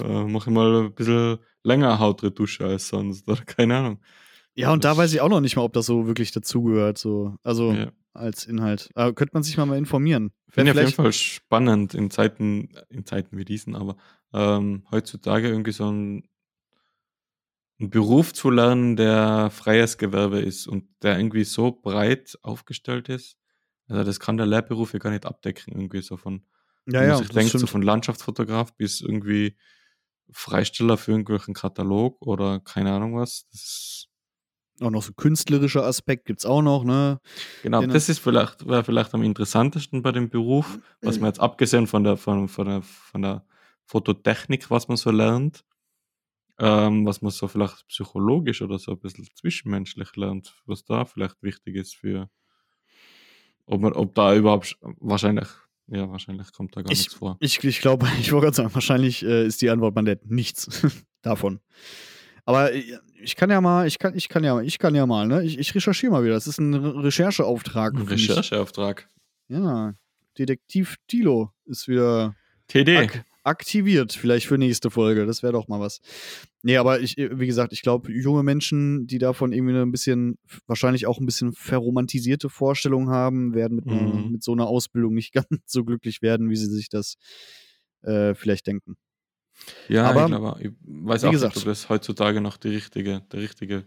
[0.04, 3.28] Äh, mach ich mal ein bisschen länger Hautretusche als sonst.
[3.30, 4.00] Oder keine Ahnung.
[4.56, 6.98] Ja, und da Das- weiß ich auch noch nicht mal, ob das so wirklich dazugehört,
[6.98, 7.36] so.
[7.44, 7.92] Also Ja.
[8.14, 8.90] als Inhalt.
[8.96, 10.32] Aber könnte man sich mal, mal informieren.
[10.50, 13.96] Finde ich auf jeden Fall spannend in Zeiten, in Zeiten wie diesen, aber
[14.34, 16.24] ähm, heutzutage irgendwie so ein,
[17.82, 23.38] einen Beruf zu lernen, der freies Gewerbe ist und der irgendwie so breit aufgestellt ist.
[23.88, 26.46] Also das kann der Lehrberuf ja gar nicht abdecken, irgendwie so von,
[26.88, 29.58] Ja, ja, das denkt, so von Landschaftsfotograf bis irgendwie
[30.32, 33.48] Freisteller für irgendwelchen Katalog oder keine Ahnung was.
[33.52, 34.08] Das ist,
[34.80, 37.20] Auch noch so künstlerischer Aspekt gibt's auch noch, ne?
[37.64, 37.94] genau, Genau.
[37.94, 42.04] das ist vielleicht, wäre vielleicht am interessantesten bei dem Beruf, was man jetzt abgesehen von
[42.04, 43.46] der, von, von der, von der
[43.86, 45.66] Fototechnik, was man so lernt,
[46.62, 51.42] ähm, was man so vielleicht psychologisch oder so ein bisschen zwischenmenschlich lernt, was da vielleicht
[51.42, 52.30] wichtig ist für,
[53.66, 55.48] ob man, ob da überhaupt, wahrscheinlich,
[55.88, 57.38] ja, wahrscheinlich kommt da gar Ich- nichts vor.
[57.40, 60.86] Ich, ich glaube, ich wollte gerade sagen, wahrscheinlich äh, ist die Antwort, man lernt nichts
[61.22, 61.60] davon.
[62.46, 62.84] Aber äh,
[63.22, 65.44] ich kann ja mal, ich kann, ich kann ja, ich kann ja mal, ne?
[65.44, 66.34] Ich, ich recherchiere mal wieder.
[66.34, 67.94] Das ist ein Re Rechercheauftrag.
[67.94, 68.02] Ein.
[68.08, 69.08] Rechercheauftrag.
[69.48, 69.94] Ja.
[70.40, 72.36] Detektiv Tilo ist wieder
[72.68, 72.98] TD.
[72.98, 75.26] ak aktiviert, vielleicht für nächste Folge.
[75.26, 76.00] Das wäre doch mal was.
[76.64, 81.08] Nee, aber ich, wie gesagt, ich glaube, junge Menschen, die davon irgendwie ein bisschen, wahrscheinlich
[81.08, 84.32] auch ein bisschen verromantisierte Vorstellungen haben, werden mit, Mhm.
[84.32, 87.16] mit so einer Ausbildung nicht ganz so glücklich werden, wie sie sich das
[88.04, 88.96] äh, vielleicht denken.
[89.90, 93.22] Ja, Aber, ich glaube, ich weiß auch gesagt- nicht, ob das heutzutage noch die richtige,
[93.32, 93.86] der richtige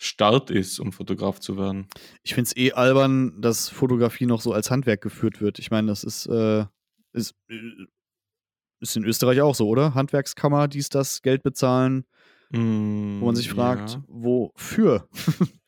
[0.00, 1.88] Start ist, um Fotograf zu werden.
[2.22, 5.58] Ich finde es eh albern, dass Fotografie noch so als Handwerk geführt wird.
[5.58, 6.66] Ich meine, das ist, äh,
[7.12, 7.56] ist, äh,
[8.80, 9.94] ist in Österreich auch so, oder?
[9.94, 12.04] Handwerkskammer, dies, das, Geld bezahlen,
[12.50, 14.04] wo man sich fragt, Ja.
[14.08, 15.08] wofür?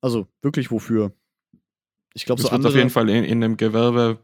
[0.00, 1.12] also wirklich wofür?
[2.14, 2.72] Ich glaube, so wird andere.
[2.72, 4.18] auf jeden Fall in, in dem Gewerbe,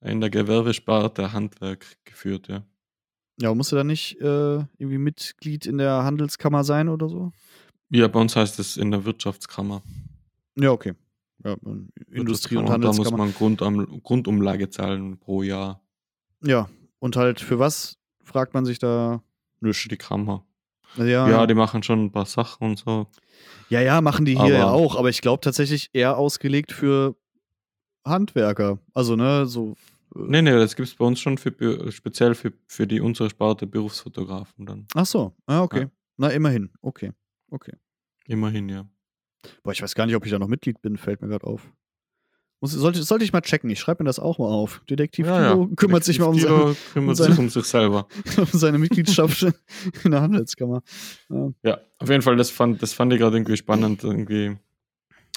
[0.00, 2.64] in der Gewerbesparte Handwerk geführt, ja.
[3.40, 7.32] Ja, musst du da nicht äh, irgendwie Mitglied in der Handelskammer sein oder so?
[7.88, 9.82] Ja, bei uns heißt es in der Wirtschaftskammer.
[10.56, 10.92] Ja, okay.
[11.42, 11.56] Ja,
[12.10, 12.78] Industrie- und Wirtschaftskammer.
[12.78, 13.16] Da muss Handelskammer.
[13.16, 15.80] man Grundam Grundumlage zahlen pro Jahr
[16.42, 16.68] Ja,
[17.00, 19.22] und halt für was fragt man sich da?
[19.62, 20.46] für die Kammer.
[20.96, 23.06] Ja, Ja, ja, die machen schon ein paar Sachen und so.
[23.68, 27.14] ja, ja, machen die hier ja Aber- auch, aber ich glaube tatsächlich eher ausgelegt für
[28.04, 28.78] Handwerker.
[28.94, 29.72] Also, ne, so.
[30.14, 33.28] äh, Nee, nee, das gibt es bei uns schon für, speziell für, für die unsere
[33.30, 34.86] Sparte Berufsfotografen dann.
[34.94, 35.82] Ach so, ah, okay.
[35.82, 35.90] Ja.
[36.16, 36.70] Na, immerhin.
[36.80, 37.12] Okay,
[37.50, 37.72] okay.
[38.26, 38.86] Immerhin, ja.
[39.62, 41.70] Boah, ich weiß gar nicht, ob ich da noch Mitglied bin, fällt mir gerade auf.
[42.60, 43.70] Muss, sollte, sollte ich mal checken.
[43.70, 44.82] Ich schreibe mir das auch mal auf.
[44.90, 48.06] Detektiv Kilo kümmert sich mal um, Detektiv seine, kümmert seine- sich um sich selber.
[48.36, 49.42] um seine Mitgliedschaft
[50.04, 50.82] in der Handelskammer.
[51.30, 51.52] Ja.
[51.62, 54.04] Ja, auf jeden Fall, das fand, das fand ich gerade irgendwie spannend.
[54.04, 54.58] Irgendwie.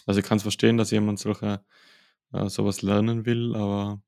[0.06, 1.62] Also ich kann es verstehen, dass jemand solche,
[2.34, 4.02] äh, sowas lernen will, aber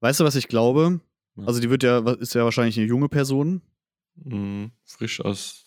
[0.00, 1.00] Weißt du, was ich glaube?
[1.36, 1.44] Ja.
[1.46, 3.60] Also, die wird ja, ist ja wahrscheinlich eine junge Person.
[4.16, 5.64] mh, frisch aus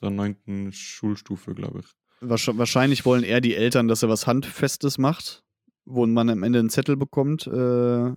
[0.00, 1.86] der neunten Schulstufe, glaube ich.
[2.28, 5.42] Wahrsch- Wahrscheinlich wollen eher die Eltern, dass er was Handfestes macht,
[5.84, 7.46] wo man am Ende einen Zettel bekommt.
[7.46, 8.12] Äh,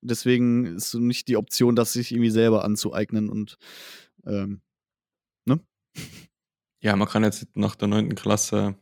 [0.00, 3.56] deswegen ist so nicht die Option, das sich irgendwie selber anzueignen und
[4.26, 4.60] ähm,
[6.82, 8.74] Ja, man kann jetzt nach der neunten Klasse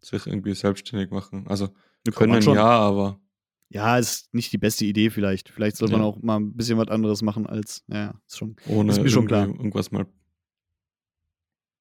[0.00, 1.46] sich irgendwie selbstständig machen.
[1.48, 1.68] Also
[2.04, 3.20] Wir können ja, aber
[3.68, 5.50] Ja, ist nicht die beste Idee vielleicht.
[5.50, 6.06] Vielleicht sollte man Ja.
[6.06, 8.56] auch mal ein bisschen was anderes machen als, ja, ja, ist schon.
[8.68, 9.46] ohne Ist mir schon klar.
[9.48, 10.06] irgendwas mal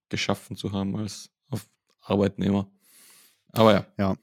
[0.10, 1.30] geschaffen zu haben als
[2.02, 2.70] Arbeitnehmer.
[3.52, 4.18] Aber ja, Aber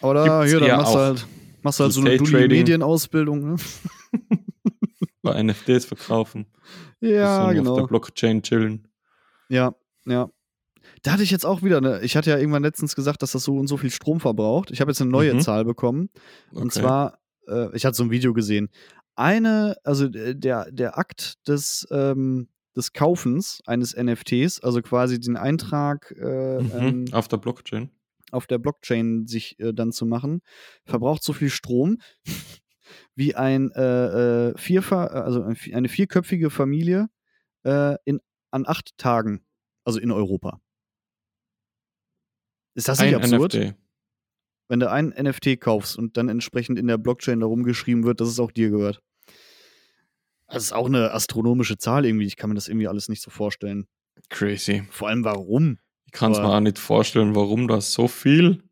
[0.00, 1.26] da, Gibt's hier, dann eher machst du halt,
[1.62, 2.58] machst halt So eine Dulli Daytrading.
[2.58, 3.56] Medienausbildung, ne?
[5.22, 6.46] bei NFTs verkaufen,
[7.00, 7.76] Ja, bisschen auf genau.
[7.76, 8.88] der Blockchain chillen.
[9.48, 9.74] Ja,
[10.06, 10.28] ja.
[11.02, 13.44] Da hatte ich jetzt auch wieder, ne, ich hatte ja irgendwann letztens gesagt, dass das
[13.44, 14.70] so und so viel Strom verbraucht.
[14.70, 15.40] Ich habe jetzt eine neue Mhm.
[15.40, 16.10] Zahl bekommen.
[16.52, 16.80] Und Okay.
[16.80, 18.68] zwar, äh, ich hatte so ein Video gesehen.
[19.16, 26.12] Eine, also der, der Akt des, ähm, des Kaufens eines NFTs, also quasi den Eintrag
[26.18, 26.70] äh, Mhm.
[26.74, 27.90] ähm, auf der Blockchain.
[28.34, 30.40] Auf der Blockchain sich äh, dann zu machen,
[30.84, 31.98] verbraucht so viel Strom
[33.14, 37.08] wie ein äh, äh, vierfa also ein vi- eine vierköpfige Familie
[37.64, 38.20] äh, in,
[38.50, 39.44] an acht Tagen,
[39.84, 40.60] also in Europa.
[42.74, 43.54] Ist das nicht Ein absurd?
[43.54, 43.74] NFT.
[44.68, 48.28] Wenn du ein NFT kaufst und dann entsprechend in der Blockchain darum geschrieben wird, dass
[48.28, 49.02] es auch dir gehört.
[50.48, 52.26] Das ist auch eine astronomische Zahl irgendwie.
[52.26, 53.86] Ich kann mir das irgendwie alles nicht so vorstellen.
[54.30, 54.84] Crazy.
[54.90, 55.78] Vor allem warum?
[56.14, 58.62] Ich kann es mir auch nicht vorstellen, warum da so viel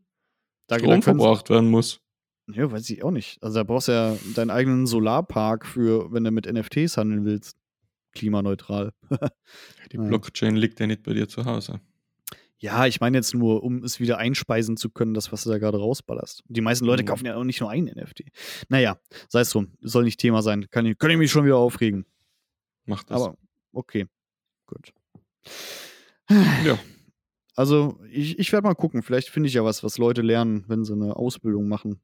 [0.69, 2.01] Da, Strom da verbraucht werden muss.
[2.47, 3.43] Ja, weiß ich auch nicht.
[3.43, 7.57] Also da brauchst du ja deinen eigenen Solarpark für, wenn du mit NFTs handeln willst.
[8.13, 8.93] Klimaneutral.
[9.93, 9.97] Die.
[9.97, 11.81] Blockchain liegt ja nicht bei dir zu Hause.
[12.59, 15.59] Ja, ich meine jetzt nur, um es wieder einspeisen zu können, das, was du da
[15.59, 16.45] gerade rausballerst.
[16.47, 17.07] Die meisten Leute Mhm.
[17.09, 18.23] kaufen ja auch nicht nur ein NFT.
[18.69, 19.73] Naja, sei es drum.
[19.81, 20.69] Soll nicht Thema sein.
[20.71, 22.07] Kann ich, kann ich mich schon wieder aufregen.
[22.85, 23.21] Macht das.
[23.21, 23.37] Aber
[23.73, 24.07] okay.
[24.67, 24.93] Gut.
[26.65, 26.79] ja.
[27.55, 29.03] Also, ich, ich werde mal gucken.
[29.03, 32.01] Vielleicht finde ich ja was, was Leute lernen, wenn sie eine Ausbildung machen.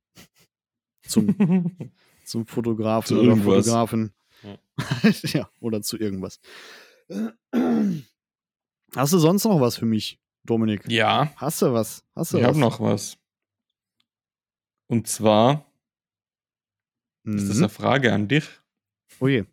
[1.07, 1.35] Zum,
[2.25, 3.65] zum Fotografen Zu oder irgendwas.
[3.67, 4.13] Fotografen.
[4.43, 4.59] Ja.
[5.33, 5.51] Ja.
[5.61, 6.39] oder zu irgendwas.
[8.95, 10.89] Hast du sonst noch was für mich, Dominik?
[10.89, 12.05] ja, Hast du was?
[12.15, 12.49] Hast du ich was?
[12.49, 13.19] habe noch was.
[14.87, 15.67] Und zwar
[17.25, 17.63] ist das Mhm.
[17.65, 18.49] eine Frage an dich.
[19.21, 19.45] Oh je.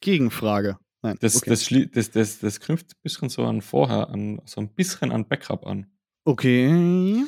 [0.00, 0.78] Gegenfrage.
[1.02, 1.16] Nein.
[1.20, 1.50] Das, okay.
[1.50, 5.26] das, das, das, das knüpft ein bisschen so an vorher, an, so ein bisschen an
[5.26, 5.86] Backup an.
[6.24, 7.24] okay.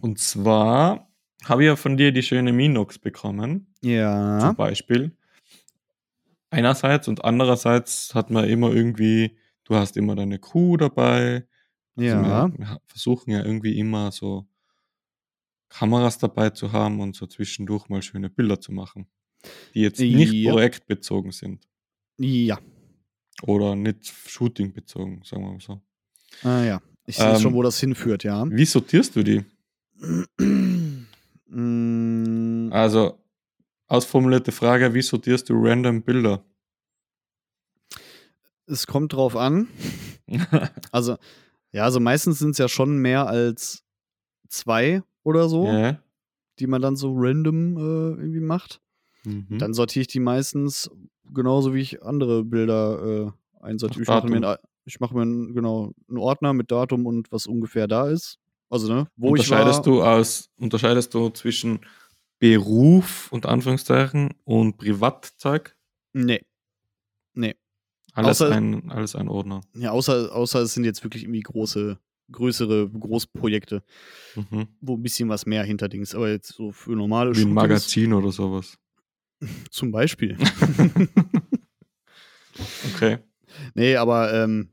[0.00, 1.10] Und zwar
[1.44, 4.38] habe ich ja von dir die schöne Minox bekommen, Ja.
[4.40, 5.14] zum Beispiel.
[6.50, 11.46] Einerseits und andererseits hat man immer irgendwie, du hast immer deine Crew dabei.
[11.96, 12.48] Also Ja.
[12.48, 14.46] wir, wir versuchen ja irgendwie immer so
[15.68, 19.06] Kameras dabei zu haben und so zwischendurch mal schöne Bilder zu machen,
[19.74, 20.50] die jetzt nicht Ja.
[20.52, 21.68] projektbezogen sind
[22.18, 22.58] Ja.
[23.42, 25.80] Oder nicht shootingbezogen, sagen wir mal so.
[26.42, 26.82] Ah ja.
[27.06, 28.44] Ich sehe Ähm, schon, wo das hinführt, ja.
[28.50, 29.44] Wie sortierst du die?
[31.52, 33.18] Mm, Also,
[33.88, 36.44] ausformulierte Frage, wie sortierst du random Bilder?
[38.66, 39.66] es kommt drauf an.
[40.92, 41.16] Also,
[41.72, 43.82] ja, also meistens sind es ja schon mehr als
[44.48, 46.00] zwei oder so, Ja.
[46.60, 48.80] die man dann so random äh, irgendwie macht.
[49.24, 49.58] Mhm.
[49.58, 50.88] Dann sortiere ich die meistens
[51.34, 54.02] genauso wie ich andere Bilder äh, einsortiere.
[54.02, 57.46] Ich mache mir, ein- ich mache mir einen, genau, einen Ordner mit Datum und was
[57.46, 58.38] ungefähr da ist.
[58.68, 59.58] Also, ne, wo ich war.
[59.58, 61.80] unterscheidest du aus, unterscheidest du zwischen
[62.38, 65.76] Beruf und Anführungszeichen und Privatzeug?
[66.12, 66.40] Nee.
[67.34, 67.54] Nee.
[68.14, 69.60] Alles, Außer- ein, alles ein Ordner.
[69.74, 71.98] Ja, außer, außer es sind jetzt wirklich irgendwie große,
[72.32, 73.82] größere Großprojekte,
[74.36, 74.66] Mhm.
[74.80, 76.14] wo ein bisschen was mehr hinter Dings.
[76.14, 78.78] Aber jetzt so für normale Wie ein Magazin oder sowas.
[79.70, 80.36] zum Beispiel.
[82.94, 83.18] Okay.
[83.74, 84.70] Nee, aber ähm,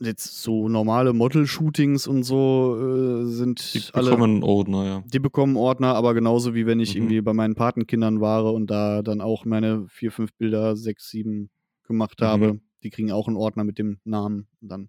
[0.00, 2.76] jetzt so normale Model-Shootings und so
[3.22, 4.10] äh, sind Die alle.
[4.10, 5.04] bekommen einen Ordner, ja.
[5.06, 7.02] Die bekommen Ordner, aber genauso wie wenn ich Mhm.
[7.02, 11.50] irgendwie bei meinen Patenkindern war und da dann auch meine vier, fünf Bilder, sechs, sieben
[11.84, 12.24] gemacht Mhm.
[12.24, 12.60] habe.
[12.82, 14.48] Die kriegen auch einen Ordner mit dem Namen.
[14.60, 14.88] Dann,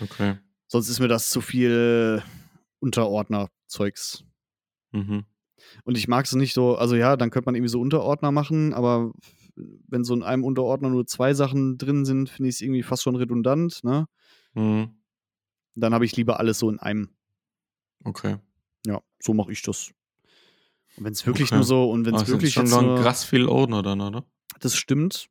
[0.00, 0.38] Okay.
[0.66, 2.22] sonst ist mir das zu viel
[2.80, 4.24] Unterordner-Zeugs.
[4.92, 5.24] Mhm.
[5.84, 8.72] Und ich mag es nicht so, also ja, dann könnte man irgendwie so Unterordner machen,
[8.74, 9.12] aber
[9.88, 13.02] wenn so in einem Unterordner nur zwei Sachen drin sind, finde ich es irgendwie fast
[13.02, 14.06] schon redundant, ne?
[14.54, 14.94] Mhm.
[15.74, 17.10] Dann habe ich lieber alles so in einem.
[18.04, 18.36] Okay.
[18.86, 19.92] Ja, so mache ich das.
[20.96, 21.56] Und wenn es wirklich Okay.
[21.56, 24.24] nur so, und wenn es wirklich jetzt schon nur, lang krass viel Ordner dann, oder?
[24.58, 25.28] das stimmt.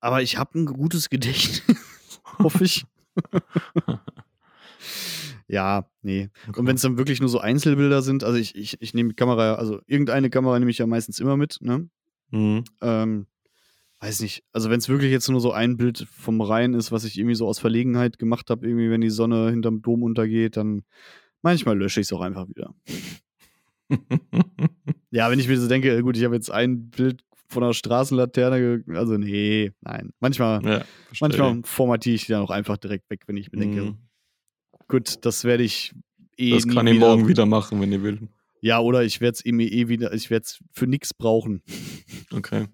[0.00, 1.62] Aber ich habe ein gutes Gedächtnis,
[2.38, 2.84] hoffe ich.
[5.48, 6.28] ja, nee.
[6.54, 9.16] Und wenn es dann wirklich nur so Einzelbilder sind, also ich, ich, ich nehme die
[9.16, 11.88] Kamera, also irgendeine Kamera nehme ich ja meistens immer mit, ne?
[12.30, 12.64] Mhm.
[12.82, 13.26] Ähm,
[14.00, 14.44] weiß nicht.
[14.52, 17.34] Also wenn es wirklich jetzt nur so ein Bild vom Rhein ist, was ich irgendwie
[17.34, 20.82] so aus Verlegenheit gemacht habe, irgendwie wenn die Sonne hinterm Dom untergeht, dann
[21.42, 22.74] manchmal lösche ich es auch einfach wieder.
[25.10, 28.84] Ja, wenn ich mir so denke, gut, ich habe jetzt ein Bild von einer Straßenlaterne,
[28.88, 30.10] also nee, nein.
[30.20, 30.84] Manchmal, ja,
[31.18, 33.96] manchmal formatiere ich die dann auch einfach direkt weg, wenn ich mir denke, Mhm.
[34.88, 35.94] Gut, das werde ich
[36.36, 38.28] eh Das kann ich morgen wieder machen, wenn ihr will.
[38.60, 41.62] Ja, oder ich werde es eh, eh wieder, ich werde es für nichts brauchen.
[42.30, 42.66] Okay.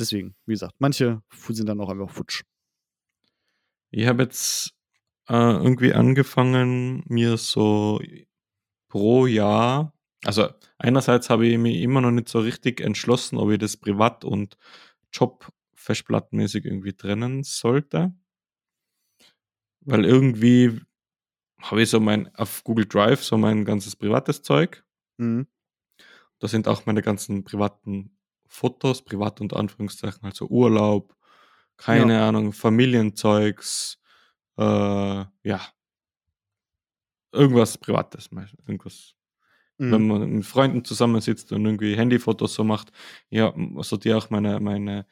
[0.00, 2.42] Deswegen, wie gesagt, manche sind dann auch einfach futsch.
[3.90, 4.72] Ich habe jetzt
[5.28, 8.00] äh, irgendwie angefangen, mir so
[8.88, 9.92] pro Jahr,
[10.24, 14.24] also einerseits habe ich mich immer noch nicht so richtig entschlossen, ob ich das Privat-
[14.24, 14.56] und
[15.12, 18.14] Job festplattenmäßig irgendwie trennen sollte.
[19.82, 20.80] Weil irgendwie
[21.62, 24.84] habe ich so mein, auf Google Drive so mein ganzes privates Zeug.
[25.18, 25.46] Mhm.
[26.38, 28.16] Da sind auch meine ganzen privaten
[28.46, 31.14] Fotos, privat unter Anführungszeichen, also Urlaub,
[31.76, 34.00] keine Ahnung, Familienzeugs,
[34.58, 35.60] äh, ja,
[37.32, 38.28] irgendwas Privates,
[38.66, 39.14] irgendwas.
[39.88, 40.08] Wenn Mhm.
[40.08, 42.92] man mit Freunden zusammensitzt und irgendwie Handyfotos so macht,
[43.30, 45.06] ja, sortiere auch meine, meine,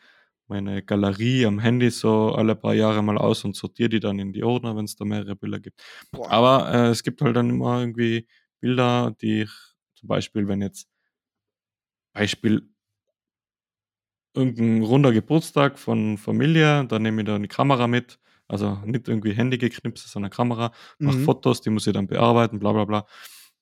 [0.48, 4.32] meine Galerie am Handy so alle paar Jahre mal aus und sortiere die dann in
[4.32, 5.82] die Ordner, wenn es da mehrere Bilder gibt.
[6.12, 6.30] Boah.
[6.30, 8.26] Aber äh, es gibt halt dann immer irgendwie
[8.60, 9.50] Bilder, die ich,
[9.94, 10.88] zum Beispiel, wenn jetzt,
[12.14, 12.68] Beispiel,
[14.34, 19.32] irgendein runder Geburtstag von Familie, da nehme ich dann die Kamera mit, also nicht irgendwie
[19.32, 21.24] Handy geknipst, sondern Kamera, mache Mhm.
[21.24, 23.06] Fotos, die muss ich dann bearbeiten, bla bla bla.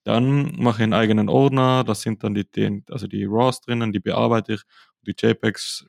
[0.05, 3.93] Dann mache ich einen eigenen Ordner, da sind dann die, die also die RAWs drinnen,
[3.93, 4.63] die bearbeite ich,
[5.03, 5.87] die JPEGs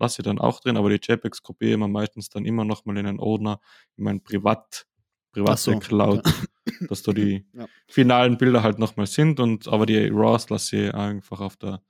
[0.00, 2.96] lasse ich dann auch drin, aber die JPEGs kopiere ich immer meistens dann immer nochmal
[2.98, 3.60] in einen Ordner,
[3.96, 4.86] in mein Privat,
[5.32, 6.22] private so, Cloud,
[6.88, 7.66] dass da die Ja.
[7.86, 11.82] finalen Bilder halt nochmal sind und aber die RAWs lasse ich einfach auf der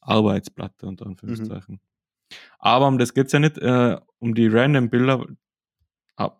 [0.00, 1.80] Arbeitsplatte unter Anführungszeichen.
[2.58, 5.26] Aber um das geht's ja nicht, äh, um die random Bilder.
[6.16, 6.32] Ah,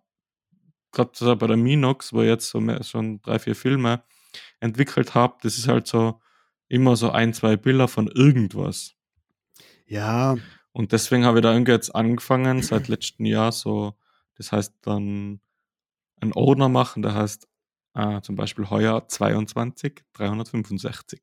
[0.93, 4.03] Gerade bei der Minox, wo ich jetzt so mehr, schon drei, vier Filme
[4.61, 6.21] entwickelt habe, das ist halt so
[6.69, 8.95] immer so ein, zwei Bilder von irgendwas.
[9.87, 10.37] Ja,
[10.77, 13.95] Und deswegen habe ich da irgendwie jetzt angefangen, seit letztem Jahr so,
[14.37, 15.41] das heißt dann
[16.21, 17.47] einen Ordner machen, der heißt
[17.95, 21.23] äh, zum Beispiel heuer 22, 365.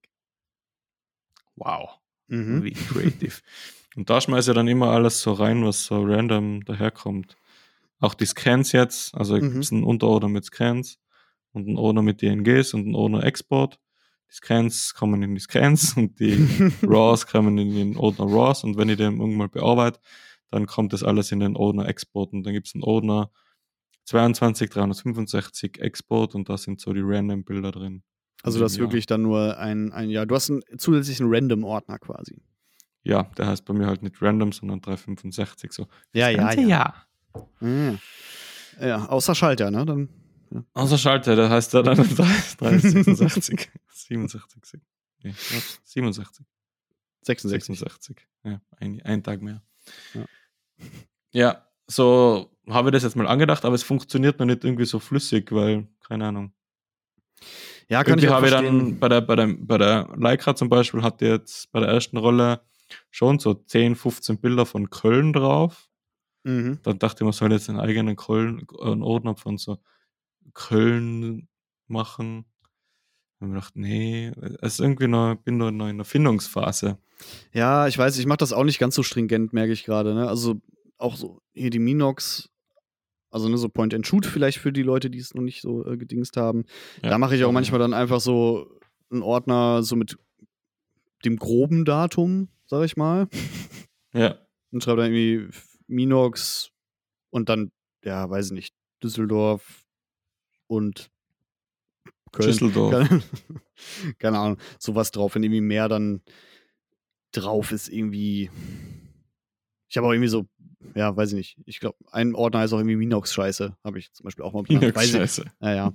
[1.56, 2.64] Wow, mhm.
[2.64, 3.42] wie creative.
[3.98, 7.36] Und da schmeiße ich dann immer alles so rein, was so random daherkommt.
[8.00, 9.52] Auch die Scans jetzt, also Mhm.
[9.52, 10.98] gibt es einen Unterordner mit Scans
[11.52, 13.80] und einen Ordner mit DNGs und einen Ordner Export.
[14.32, 16.34] Die Scans kommen in die Scans und die
[16.84, 20.00] RAWs kommen in den Ordner RAWs und wenn ich den irgendwann bearbeite,
[20.52, 23.30] dann kommt das alles in den Ordner Export und dann gibt es einen Ordner
[24.06, 28.04] 22, 365 Export und da sind so die random Bilder drin.
[28.44, 28.88] Also das ist Jahr.
[28.88, 32.42] wirklich dann nur ein, ein ja, du hast einen zusätzlichen Random-Ordner quasi.
[33.04, 35.88] Ja, der heißt bei mir halt nicht random, sondern 365 so.
[36.14, 36.62] Ja, ja, ja.
[36.62, 37.08] Jahr.
[37.62, 37.98] Ja.
[38.80, 39.86] ja, außer Schalter, ne?
[39.86, 40.10] Dann,
[40.74, 41.96] Außer Schalter, der heißt ja dann
[42.58, 43.70] 366.
[44.20, 44.82] 67.
[45.24, 45.80] Nee, was?
[45.84, 46.46] 67.
[47.24, 47.78] 66.
[47.78, 48.28] 66.
[48.44, 49.62] Ja, ein, ein Tag mehr.
[50.14, 50.26] Ja.
[51.32, 51.68] Ja.
[51.88, 55.52] so habe ich das jetzt mal angedacht, aber es funktioniert noch nicht irgendwie so flüssig,
[55.52, 56.54] weil, keine Ahnung.
[57.88, 60.56] Ja, kann ich Irgendwie auch habe ich dann bei der, bei der, bei der Leica
[60.56, 62.62] zum Beispiel hatte jetzt bei der ersten Rolle
[63.10, 65.90] schon so 10, 15 Bilder von Köln drauf.
[66.44, 66.80] Mhm.
[66.84, 69.78] Dann dachte ich, man soll jetzt einen eigenen Köln, einen Ordner von so
[70.54, 71.48] Köln
[71.88, 72.46] machen.
[73.42, 74.32] Habe ich gedacht, nee,
[74.62, 76.98] es ist irgendwie noch, bin noch in einer Findungsphase.
[77.54, 80.14] Ja, ich weiß, ich mache das auch nicht ganz so stringent, merke ich gerade.
[80.14, 80.28] Ne?
[80.28, 80.62] Also
[80.98, 82.50] auch so hier die Minox,
[83.32, 85.86] also ne, so Point and Shoot vielleicht für die Leute, die es noch nicht so
[85.86, 86.66] äh, gedingst haben.
[87.02, 87.10] Ja.
[87.10, 87.54] Da mache ich auch Ja.
[87.54, 88.68] manchmal dann einfach so
[89.12, 90.18] einen Ordner so mit
[91.26, 93.28] dem groben Datum, sag ich mal.
[94.14, 94.36] Ja,
[94.74, 95.48] und schreibe dann irgendwie
[95.88, 96.72] Minox
[97.30, 97.72] und dann,
[98.04, 99.86] ja, weiß ich nicht, Düsseldorf
[100.68, 101.11] und
[102.32, 102.48] Köln.
[102.48, 102.92] Düsseldorf.
[102.92, 103.22] Keine,
[104.20, 106.22] keine Ahnung, sowas drauf, wenn irgendwie mehr dann
[107.32, 108.50] drauf ist, irgendwie.
[109.90, 110.46] Ich habe auch irgendwie so,
[110.96, 111.58] ja, weiß ich nicht.
[111.66, 113.76] Ich glaube, ein Ordner heißt auch irgendwie Minox-Scheiße.
[113.84, 114.96] Habe ich zum Beispiel auch mal benannt.
[114.96, 115.46] Weiß ich, Scheiße.
[115.62, 115.94] ja, ja,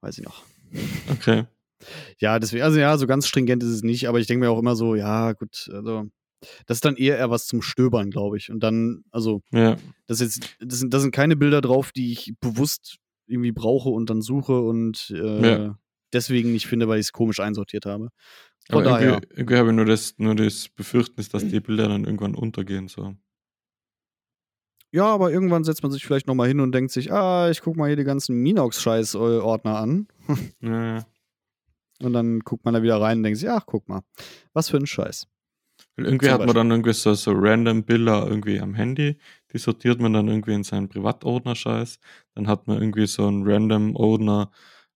[0.00, 0.42] weiß ich noch.
[1.10, 1.44] Okay.
[2.18, 4.58] Ja, deswegen, also ja, so ganz stringent ist es nicht, aber ich denke mir auch
[4.58, 6.06] immer so, ja, gut, also
[6.66, 8.50] das ist dann eher eher was zum Stöbern, glaube ich.
[8.50, 9.76] Und dann, also, Ja.
[10.06, 12.98] das jetzt, das sind, das sind keine Bilder drauf, die ich bewusst
[13.32, 15.78] irgendwie brauche und dann suche und äh, Ja.
[16.12, 18.10] deswegen nicht finde, weil ich es komisch einsortiert habe.
[18.70, 19.08] Von Aber daher.
[19.14, 22.86] irgendwie, irgendwie habe ich nur das, nur das Befürchtnis, dass die Bilder dann irgendwann untergehen.
[22.88, 23.14] So.
[24.92, 27.76] Ja, aber irgendwann setzt man sich vielleicht nochmal hin und denkt sich, ah, ich guck
[27.76, 30.06] mal hier die ganzen Minox-Scheiß-Ordner an.
[30.60, 31.04] Ja.
[32.00, 34.02] Und dann guckt man da wieder rein und denkt sich, ach, guck mal,
[34.54, 35.28] was für ein Scheiß.
[35.94, 39.18] Weil irgendwie Zum hat man dann irgendwie so, so random Bilder irgendwie am Handy,
[39.52, 41.98] die sortiert man dann irgendwie in seinen Privatordner-Scheiß.
[42.34, 44.50] Dann hat man irgendwie so einen random Ordner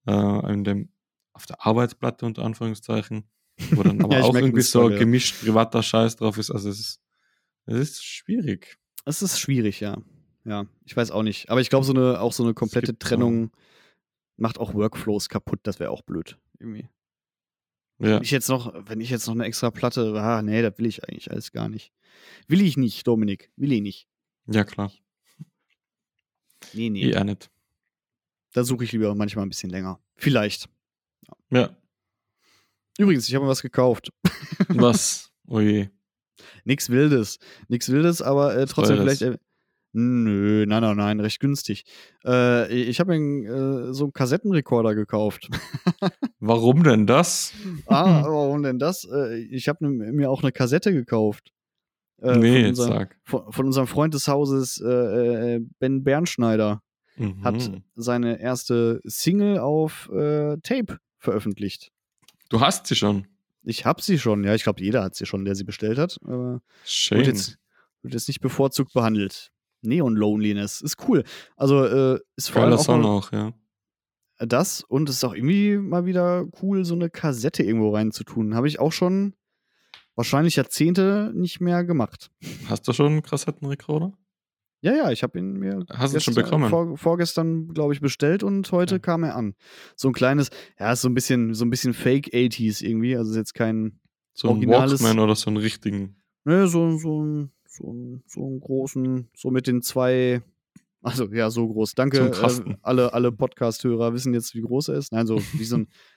[0.07, 0.89] äh, in dem,
[1.33, 3.25] auf der Arbeitsplatte unter Anführungszeichen,
[3.73, 4.99] wo dann aber Ja, auch irgendwie so du- ja.
[4.99, 6.51] gemischt privater Scheiß drauf ist.
[6.51, 7.01] Also es ist,
[7.67, 8.79] es ist schwierig.
[9.05, 9.99] Es ist schwierig, ja.
[10.45, 11.51] Ja, ich weiß auch nicht.
[11.51, 13.51] Aber ich glaube, so eine, auch so eine komplette Trennung
[14.37, 15.61] macht auch Workflows kaputt.
[15.65, 16.39] Das wäre auch blöd.
[16.61, 16.89] Irgendwie.
[17.99, 18.17] Ja.
[18.17, 20.87] Wenn ich jetzt noch, wenn ich jetzt noch eine extra Platte, ah, nee, das will
[20.87, 21.93] ich eigentlich alles gar nicht.
[22.47, 23.51] Will ich nicht, Dominik.
[23.57, 24.07] Will ich nicht.
[24.47, 24.93] Ja, klar.
[26.73, 27.17] Nee, nee.
[27.17, 27.51] Auch nicht.
[28.53, 30.01] Da suche ich lieber manchmal ein bisschen länger.
[30.17, 30.69] Vielleicht.
[31.51, 31.77] Ja.
[32.99, 34.11] Übrigens, ich habe mir was gekauft.
[34.69, 35.31] Was?
[35.47, 35.89] Oh je.
[36.65, 37.39] Nix Wildes.
[37.69, 39.19] Nix Wildes, aber äh, trotzdem Teures.
[39.19, 39.37] vielleicht.
[39.37, 39.39] Äh,
[39.93, 41.85] nö, nein, nein, nein, recht günstig.
[42.25, 45.49] Äh, ich habe mir äh, so einen Kassettenrekorder gekauft.
[46.41, 47.53] Warum denn das?
[47.87, 49.05] ah, warum denn das?
[49.05, 51.53] Äh, ich habe mir auch eine Kassette gekauft.
[52.21, 56.83] Äh, nee, von, unserem, von, von unserem Freund des Hauses, äh, äh, Ben Bernschneider,
[57.19, 57.45] Mhm.
[57.45, 61.91] hat seine erste Single auf äh, Tape veröffentlicht.
[62.49, 63.27] Du hast sie schon.
[63.63, 66.19] Ich habe sie schon, ja, ich glaube, jeder hat sie schon, der sie bestellt hat.
[66.25, 67.19] Aber Schön.
[67.19, 67.59] wird jetzt,
[68.03, 69.51] wird jetzt nicht bevorzugt behandelt.
[69.83, 71.25] Neon Loneliness ist cool.
[71.57, 73.53] Also äh, ist vor allem auch Song auch, ja.
[74.39, 78.55] das und es ist auch irgendwie mal wieder cool, so eine Kassette irgendwo reinzutun.
[78.55, 79.35] Habe ich auch schon
[80.17, 82.31] wahrscheinlich Jahrzehnte nicht mehr gemacht.
[82.69, 84.13] Hast du schon einen Kassettenrekorder?
[84.83, 86.71] Ja, ja, ich habe ihn mir Hast du ihn schon gestern- bekommen?
[86.71, 88.99] Vor, vorgestern, glaube ich, bestellt und heute Ja.
[88.99, 89.55] kam er an.
[89.97, 93.17] So ein kleines, ja, ist so ein bisschen, so ein bisschen Fake 80s irgendwie.
[93.17, 94.01] Also ist jetzt kein,
[94.35, 96.17] So ein Walkman oder so einen richtigen.
[96.45, 100.43] ne, so, so, ein, so, ein, so einen großen, so mit den zwei,
[101.03, 101.95] also ja, so groß.
[101.95, 102.19] Danke.
[102.31, 105.11] Äh, alle alle Podcast-Hörer wissen jetzt, wie groß er ist.
[105.13, 105.89] Nein, so wie so ein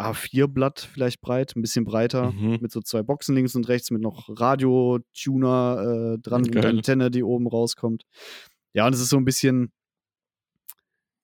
[0.00, 2.58] A4-Blatt vielleicht breit, ein bisschen breiter, Mhm.
[2.60, 6.66] mit so zwei Boxen links und rechts, mit noch Radio-Tuner äh, dran und Geil.
[6.66, 8.04] Antenne, die oben rauskommt.
[8.74, 9.72] Ja, und es ist so ein bisschen,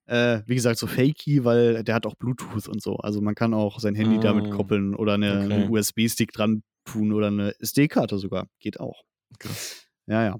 [0.05, 2.95] äh, wie gesagt, so fakey, weil der hat auch Bluetooth und so.
[2.97, 5.53] Also man kann auch sein Handy damit Ah, koppeln oder eine, okay.
[5.53, 8.47] einen USB-Stick dran tun oder eine SD-Karte sogar.
[8.59, 9.03] Geht auch.
[9.39, 9.85] Krass.
[10.07, 10.35] Ja, ja.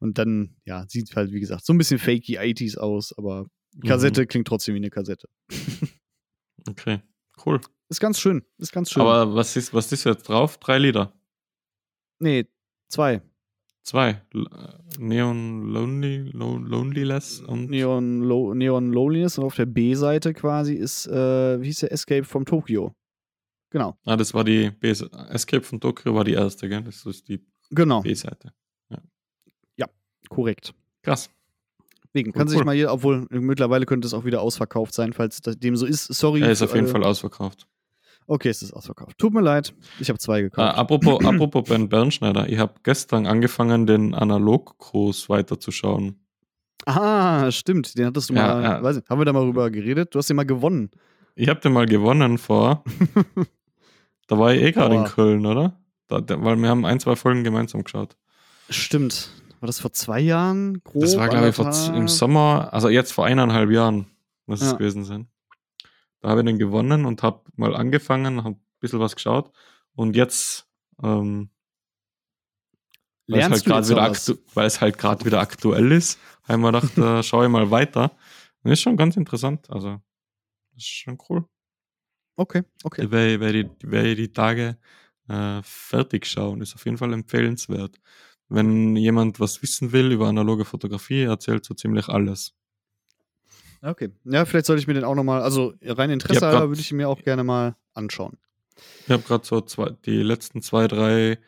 [0.00, 3.86] Und dann, ja, sieht halt, wie gesagt, so ein bisschen fakey 80s aus, aber die
[3.86, 4.26] Kassette Mhm.
[4.26, 5.28] klingt trotzdem wie eine Kassette.
[6.68, 7.00] Okay,
[7.46, 7.60] cool.
[7.88, 9.02] Ist ganz schön, ist ganz schön.
[9.02, 10.58] Aber was ist, was ist jetzt drauf?
[10.58, 11.12] Drei Lieder.
[12.18, 12.46] nee,
[12.88, 13.22] zwei.
[13.82, 14.10] Zwei.
[14.34, 14.44] Äh,
[14.98, 21.06] Neon Lonely, Lo Loneliness und Neon, Lo Neon Loneliness und auf der B-Seite quasi ist,
[21.06, 22.92] äh, wie hieß der, Escape from Tokyo.
[23.70, 26.82] Genau, Ah, das war die B Escape von Tokyo war die erste, gell?
[26.82, 28.52] Das ist die genau, B-Seite.
[30.28, 30.74] korrekt.
[31.02, 31.30] Krass.
[32.26, 32.64] Cool, kann sich cool.
[32.64, 36.04] mal hier, obwohl mittlerweile könnte es auch wieder ausverkauft sein, falls dem so ist.
[36.12, 36.42] Sorry.
[36.42, 37.66] Er ist auf jeden alle- Fall ausverkauft.
[38.26, 39.16] Okay, es ist ausverkauft.
[39.16, 40.76] Tut mir leid, ich habe zwei Äh, gekauft.
[40.76, 46.20] apropos, apropos Ben Bernschneider, ich habe gestern angefangen, den Analogkurs weiterzuschauen.
[46.84, 48.92] Ah, stimmt, den hattest du Ja, mal, ja.
[48.92, 50.14] nicht, haben wir da mal rüber geredet?
[50.14, 50.90] Du hast den mal gewonnen.
[51.36, 52.84] Ich habe den mal gewonnen vor.
[54.26, 55.04] da war ich eh gerade in.
[55.04, 55.78] Köln, oder?
[56.08, 58.16] Da, da, weil wir haben ein, zwei Folgen gemeinsam geschaut.
[58.70, 59.30] Stimmt.
[59.60, 60.80] War das vor zwei Jahren?
[60.84, 62.08] Grob, Das war, glaube ich, vor, im?
[62.08, 64.06] Sommer, also jetzt vor eineinhalb Jahren
[64.46, 64.76] muss es Ja.
[64.76, 65.28] gewesen sein.
[66.20, 69.52] Da habe ich den gewonnen und habe mal angefangen, habe ein bisschen was geschaut
[69.94, 70.66] und jetzt,
[71.02, 71.50] ähm,
[73.28, 74.12] weil es halt gerade wieder,
[74.54, 77.70] weil es halt gerade wieder aktuell ist, habe ich mir gedacht, da schaue ich mal
[77.70, 78.12] weiter.
[78.62, 80.00] Und ist schon ganz interessant, also
[80.76, 81.44] ist schon cool.
[82.36, 83.04] Okay, okay.
[83.04, 84.78] Ich werde werd die, ich die Tage
[85.28, 86.60] äh, fertig schauen.
[86.60, 88.00] Ist auf jeden Fall empfehlenswert.
[88.48, 92.54] Wenn jemand was wissen will über analoge Fotografie, erzählt so ziemlich alles.
[93.82, 94.10] Okay.
[94.24, 96.96] Ja, vielleicht sollte ich mir den auch nochmal, also rein Interesse halber würde ich ihn
[96.96, 98.38] mir auch gerne mal anschauen.
[99.04, 101.38] Ich habe gerade so zwei, die letzten zwei, drei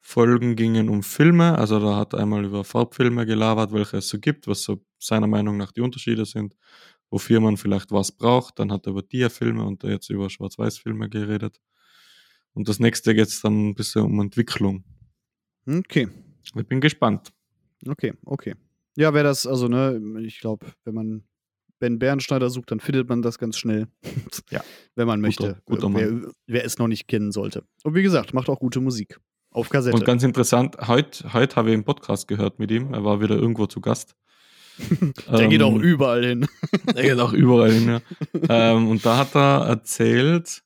[0.00, 1.58] Folgen gingen um Filme.
[1.58, 5.26] Also da hat er einmal über Farbfilme gelabert, welche es so gibt, was so seiner
[5.26, 6.56] Meinung nach die Unterschiede sind,
[7.10, 8.58] wofür man vielleicht was braucht.
[8.58, 11.60] Dann hat er über Dia-Filme und jetzt über Schwarz-Weiß-Filme geredet.
[12.54, 14.84] Und das nächste geht es dann ein bisschen um Entwicklung.
[15.66, 16.08] Okay,
[16.42, 17.32] Ich bin gespannt.
[17.86, 18.54] okay, okay.
[18.96, 21.24] Ja, wer das, also, ne, ich glaube, wenn man
[21.78, 23.86] Ben Bernschneider sucht, dann findet man das ganz schnell.
[24.50, 24.62] Ja.
[24.96, 25.62] Wenn man Guter- möchte.
[25.64, 27.64] guter wer, wer es noch nicht kennen sollte.
[27.84, 29.18] Und wie gesagt, macht auch gute Musik.
[29.50, 29.96] Auf Kassette.
[29.96, 32.92] Und ganz interessant, heute heut habe ich einen Podcast gehört mit ihm.
[32.92, 34.14] Er war wieder irgendwo zu Gast.
[35.32, 36.46] Der geht auch Ähm, überall hin.
[36.94, 38.00] Er geht auch überall hin, ja.
[38.50, 40.62] ähm, und da hat er erzählt,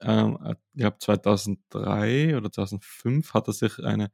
[0.00, 0.36] ähm,
[0.74, 4.10] ich glaube 2003 oder 2005 hat er sich eine,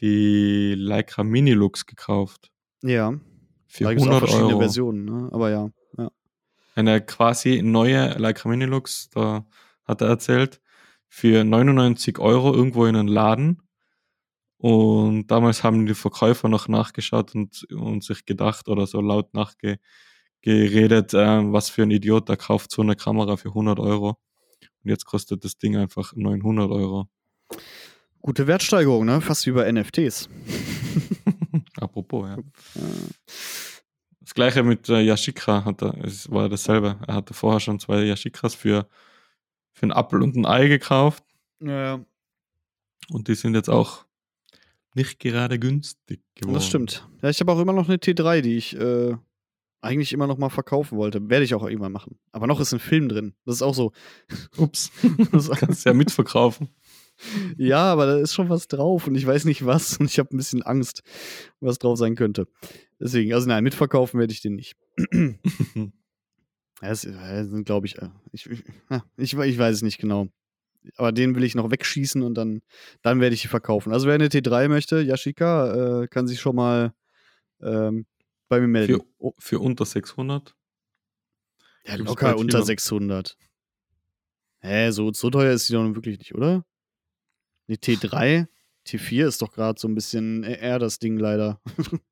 [0.00, 2.50] die Leica Minilux gekauft.
[2.82, 3.14] Ja,
[3.66, 4.58] Für da gibt es auch 100 verschiedene Euro.
[4.60, 5.28] Versionen, ne?
[5.32, 5.70] Aber ja.
[6.74, 9.44] Eine quasi neue Leica Minilux, da
[9.84, 10.60] hat er erzählt,
[11.08, 13.62] für 99 Euro irgendwo in einen Laden.
[14.56, 21.12] Und damals haben die Verkäufer noch nachgeschaut und, und sich gedacht oder so laut nachgeredet,
[21.14, 24.18] ähm, was für ein Idiot, da kauft so eine Kamera für 100 Euro.
[24.82, 27.08] Und jetzt kostet das Ding einfach 900 Euro.
[28.22, 29.20] Gute Wertsteigerung, ne?
[29.20, 30.28] Fast wie bei NFTs.
[31.80, 32.36] Apropos, ja.
[34.20, 36.98] Das gleiche mit äh, Yashica hat er, es war dasselbe.
[37.06, 38.86] Er hatte vorher schon zwei Yashicas für,
[39.72, 41.24] für einen Apfel und ein Ei gekauft.
[41.62, 42.04] Ja,
[43.10, 44.04] Und die sind jetzt auch
[44.94, 46.54] nicht gerade günstig geworden.
[46.54, 47.08] das stimmt.
[47.22, 49.16] Ja, ich habe auch immer noch eine T3, die ich äh,
[49.80, 51.28] eigentlich immer noch mal verkaufen wollte.
[51.30, 52.18] Werde ich auch irgendwann machen.
[52.32, 53.34] Aber noch ist ein Film drin.
[53.46, 53.92] Das ist auch so.
[54.58, 54.90] Ups.
[55.32, 56.68] Das kannst du ja mitverkaufen.
[57.56, 60.34] Ja, aber da ist schon was drauf und ich weiß nicht was und ich habe
[60.34, 61.02] ein bisschen Angst,
[61.60, 62.46] was drauf sein könnte.
[62.98, 64.76] Deswegen, also nein, mitverkaufen werde ich den nicht.
[66.82, 68.64] Ja, es äh, sind, glaube ich, äh, ich, ich,
[69.16, 70.28] ich, ich weiß es nicht genau.
[70.96, 72.62] Aber den will ich noch wegschießen und dann,
[73.02, 73.92] dann werde ich die verkaufen.
[73.92, 76.94] Also wer eine T3 möchte, Yashika, äh, kann sich schon mal
[77.60, 78.06] ähm,
[78.48, 79.02] bei mir melden.
[79.18, 80.54] Für, für unter 600.
[81.84, 82.64] ja, locker unter wieder.
[82.64, 83.36] 600.
[84.60, 86.64] Hä, so, so teuer ist die doch wirklich nicht, oder?
[87.70, 88.46] Die T3,
[88.84, 91.60] T4 ist doch gerade so ein bisschen eher das Ding leider.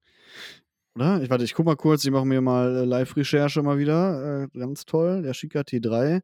[0.95, 1.21] oder?
[1.21, 4.45] Ich warte, ich guck mal kurz, ich mache mir mal äh, Live-Recherche mal wieder.
[4.45, 6.23] Äh, ganz toll, der Shika T3.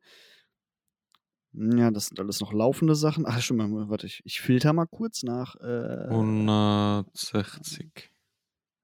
[1.56, 3.26] Ja, das sind alles noch laufende Sachen.
[3.26, 5.56] Ach, schon mal, warte, ich, ich filter mal kurz nach.
[5.56, 8.10] Äh, 160.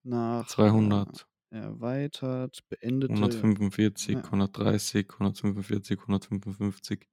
[0.02, 1.28] nach 200.
[1.52, 3.14] Äh, erweitert, beendete.
[3.14, 4.24] 145, Ja.
[4.24, 7.06] 130, 145, 155,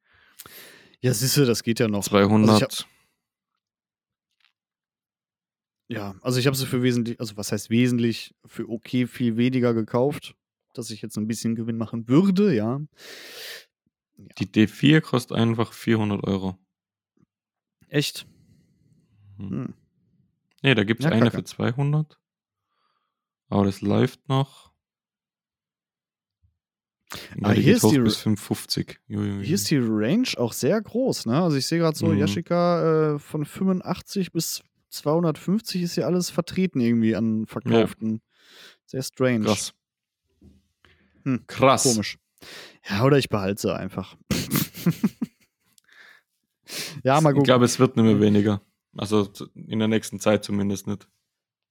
[1.02, 2.04] Ja, siehst du, das geht ja noch.
[2.04, 2.64] 200.
[2.64, 2.84] Also
[5.88, 9.74] ja, also ich habe sie für wesentlich, also was heißt wesentlich, für okay viel weniger
[9.74, 10.36] gekauft,
[10.74, 12.80] dass ich jetzt ein bisschen Gewinn machen würde, ja.
[14.18, 16.58] Die D4 kostet einfach 400 Euro.
[17.90, 18.26] Echt?
[19.38, 19.50] Hm.
[19.50, 19.74] Hm.
[20.64, 21.38] Nee, da gibt es Ja, eine kacke.
[21.38, 22.20] für 200.
[23.50, 24.74] Aber das läuft noch.
[27.38, 29.00] Ja, Ah, hier ist die- bis 550.
[29.10, 31.42] Ui, ui, Hier ist die Range auch sehr groß, ne?
[31.42, 32.18] Also ich sehe gerade so, Mhm.
[32.20, 38.22] Yashica äh, von 85 bis 250 ist hier alles vertreten irgendwie an verkauften.
[38.86, 39.46] Sehr strange.
[39.46, 39.74] Krass.
[41.24, 41.84] Hm, Krass.
[41.84, 42.18] Komisch.
[42.90, 44.16] Ja, oder ich behalte sie einfach.
[47.04, 47.44] ja, mal Ich gucken.
[47.44, 48.62] glaube, es wird nicht mehr weniger.
[48.96, 51.08] Also in der nächsten Zeit zumindest nicht.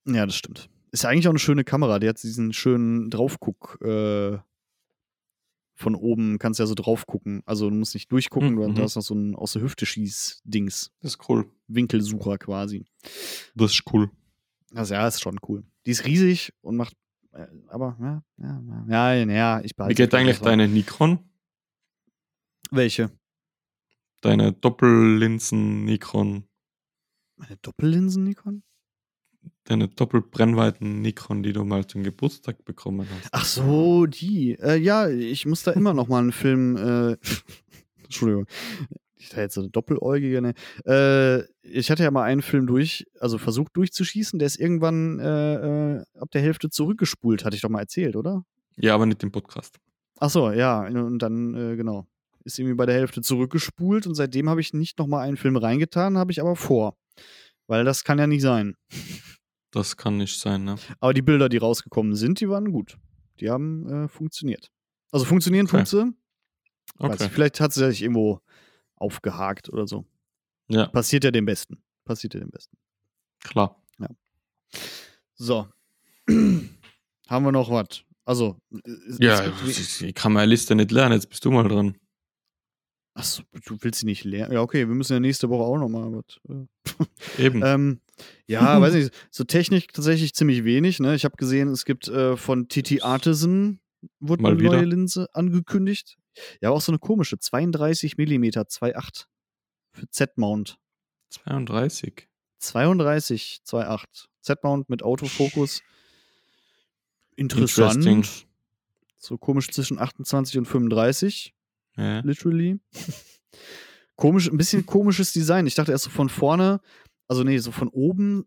[0.05, 0.69] Ja, das stimmt.
[0.91, 1.99] Ist ja eigentlich auch eine schöne Kamera.
[1.99, 3.79] Die hat diesen schönen Draufguck.
[3.81, 4.37] Äh,
[5.77, 7.43] von oben kannst du ja so drauf gucken.
[7.45, 8.83] Also du musst nicht durchgucken, Mhm, du mhm.
[8.83, 10.91] hast noch so ein aus der Hüfte schieß Dings.
[11.01, 11.49] Das ist cool.
[11.67, 12.85] Winkelsucher quasi.
[13.55, 14.09] Das ist cool.
[14.73, 15.63] Also ja, ist schon cool.
[15.85, 16.95] Die ist riesig und macht.
[17.31, 21.19] Äh, aber, ja, ja, ja, ja, ja ich behalte Wie geht eigentlich deine Nikon?
[22.71, 23.11] Welche?
[24.21, 26.47] Deine Doppellinsen Nikon?
[27.35, 28.63] Meine Doppellinsen, Nikon?
[29.67, 33.27] Deine Doppelbrennweiten Nikon, die du mal zum Geburtstag bekommen hast?
[33.33, 34.53] Ach so, die.
[34.53, 36.77] Äh, ja, ich muss da immer noch mal einen Film.
[36.77, 37.17] Äh,
[38.03, 38.45] Entschuldigung.
[39.17, 40.53] Ich da jetzt so eine Doppeläugige, ne?
[40.85, 45.55] Äh, ich hatte ja mal einen Film durch, also versucht durchzuschießen, der ist irgendwann äh,
[45.95, 48.45] äh, ab der Hälfte zurückgespult, hatte ich doch mal erzählt, oder?
[48.77, 49.79] Ja, aber nicht im Podcast.
[50.17, 52.07] Ach so, ja, und dann, äh, genau.
[52.45, 55.57] Ist irgendwie bei der Hälfte zurückgespult und seitdem habe ich nicht noch mal einen Film
[55.57, 56.95] reingetan, habe ich aber vor.
[57.67, 58.75] Weil das kann ja nicht sein.
[59.77, 60.75] Das kann nicht sein, ne?
[60.99, 62.97] Aber die Bilder, die rausgekommen sind, die waren gut.
[63.39, 64.71] Die haben äh, funktioniert.
[65.11, 65.77] Also funktionieren Okay.
[65.77, 65.97] tut sie.
[66.97, 67.23] Weiß Okay.
[67.25, 68.41] nicht, vielleicht hat sie sich irgendwo
[68.95, 70.05] aufgehakt oder so.
[70.67, 71.77] Ja, Passiert ja dem Besten.
[72.05, 72.75] Passiert ja dem Besten.
[73.43, 73.79] klar.
[75.35, 75.67] So.
[76.27, 78.01] Haben wir noch was?
[78.25, 78.79] Also, äh,
[79.19, 81.95] Ja, ich kann meine Liste nicht lernen, jetzt bist du mal dran.
[83.13, 84.53] Achso, du willst sie nicht lernen?
[84.53, 86.39] Ja, okay, wir müssen ja nächste Woche auch nochmal was.
[87.37, 87.43] Äh.
[87.43, 87.61] Eben.
[87.63, 88.01] Ähm,
[88.47, 89.13] ja, weiß nicht.
[89.31, 90.99] So Technik tatsächlich ziemlich wenig.
[90.99, 91.15] Ne?
[91.15, 93.79] Ich habe gesehen, es gibt äh, von TT Artisan
[94.19, 94.85] wurde Mal eine neue wieder.
[94.85, 96.17] Linse angekündigt.
[96.61, 99.25] Ja, aber auch so eine komische 32 mm 2.8
[99.91, 100.77] für Z-Mount.
[101.29, 102.27] 32.
[102.59, 104.03] 32 2.8
[104.41, 105.81] Z-Mount mit Autofokus.
[107.35, 108.47] Interessant.
[109.17, 111.53] So komisch zwischen 28 und 35
[111.97, 112.19] Ja.
[112.21, 112.79] literally.
[114.15, 115.67] Komisch, ein bisschen komisches Design.
[115.67, 116.81] Ich dachte erst so von vorne,
[117.27, 118.45] also nee, so von oben,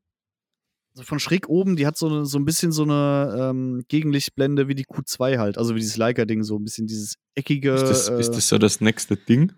[0.95, 4.69] so von schräg oben, die hat so, eine, so ein bisschen so eine ähm, Gegenlichtblende
[4.69, 7.75] wie die Q2 halt, also wie dieses Leica-Ding, so ein bisschen dieses eckige.
[7.75, 9.53] Ist das, äh, ist das so das nächste Ding?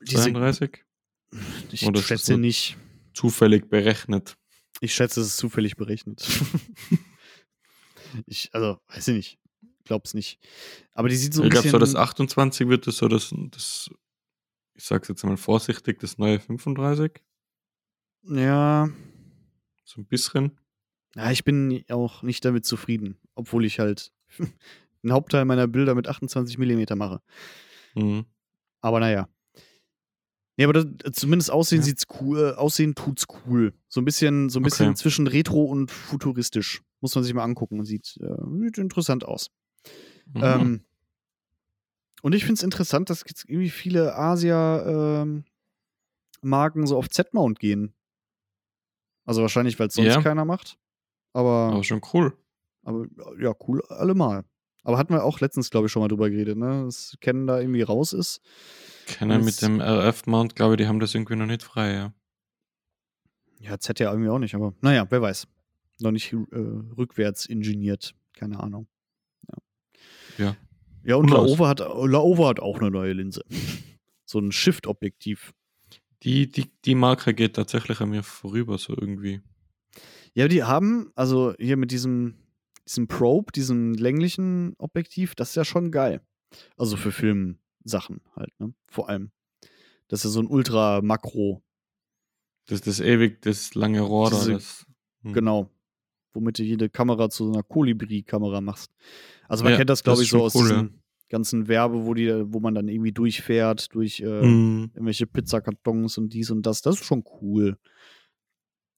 [0.00, 0.84] diese, 32?
[1.72, 2.76] ich oder schätze nicht.
[3.14, 4.36] Zufällig berechnet.
[4.80, 6.24] Ich schätze, es ist zufällig berechnet.
[8.26, 9.38] ich, also, weiß ich nicht.
[9.84, 10.38] Glaub's nicht.
[10.92, 11.72] Aber die sieht so ein ich glaube, bisschen.
[11.72, 13.90] so das 28 wird das so das, das
[14.74, 17.20] ich sag's jetzt mal vorsichtig, das neue 35.
[18.24, 18.88] ja,
[19.84, 20.58] So ein bisschen.
[21.14, 24.12] Ja, ich bin auch nicht damit zufrieden, obwohl ich halt
[25.02, 27.20] einen Hauptteil meiner Bilder mit 28 mm mache.
[27.94, 28.26] Mhm.
[28.80, 29.28] Aber naja.
[30.56, 31.84] Nee, aber das, zumindest aussehen Ja.
[31.84, 33.72] sieht's cool, äh, aussehen tut's cool.
[33.88, 34.96] So ein bisschen, so ein bisschen Okay.
[34.96, 36.82] zwischen retro und futuristisch.
[37.00, 37.84] Muss man sich mal angucken.
[37.84, 39.50] Sieht, äh, sieht interessant aus.
[40.34, 40.42] Mhm.
[40.42, 40.84] Ähm,
[42.22, 45.44] und ich finde es interessant, dass jetzt irgendwie viele Asia-Marken
[46.86, 47.94] so auf Z-Mount gehen.
[49.28, 50.22] Also wahrscheinlich, weil es sonst Ja.
[50.22, 50.78] keiner macht.
[51.34, 52.36] Aber, Aber schon cool.
[52.82, 53.06] aber
[53.40, 54.44] ja, cool, allemal.
[54.84, 56.84] Aber hatten wir auch letztens, glaube ich, schon mal drüber geredet, ne?
[56.86, 58.40] Dass Canon da irgendwie raus ist.
[59.20, 62.14] Das- mit dem RF-Mount, glaube ich, die haben das irgendwie noch nicht frei, ja.
[63.60, 65.46] Ja, Z ja irgendwie auch nicht, aber naja, wer weiß.
[66.00, 66.36] Noch nicht äh,
[66.96, 68.14] rückwärts ingeniert.
[68.34, 68.86] Keine Ahnung.
[69.48, 70.44] Ja.
[70.46, 70.56] Ja.
[71.04, 71.28] Ja, und?
[71.30, 73.42] Laowa hat, Laowa hat auch eine neue Linse.
[74.30, 75.54] So ein Shift-Objektiv.
[76.24, 79.40] Die, die, die Marke geht tatsächlich an mir vorüber, so irgendwie.
[80.34, 82.34] Ja, die haben, also hier mit diesem,
[82.86, 86.20] diesem Probe, diesem länglichen Objektiv, das ist ja schon geil.
[86.76, 88.74] Also für Filmsachen halt, ne?
[88.88, 89.30] Vor allem.
[90.08, 91.62] Das ist ja so ein Ultra-Makro,
[92.66, 94.44] Das ist das ewig, das lange Rohr da.
[94.44, 94.86] Das,
[95.22, 95.32] hm.
[95.34, 95.70] genau.
[96.32, 98.92] Womit du jede Kamera zu so einer Kolibri-Kamera machst.
[99.48, 102.30] Also man Ja, kennt das, glaube ich, so aus cool, diesen ganzen Werbe, wo die,
[102.52, 106.82] wo man dann irgendwie durchfährt, durch äh, Mhm, irgendwelche Pizzakartons und dies und das.
[106.82, 107.78] Das ist schon cool.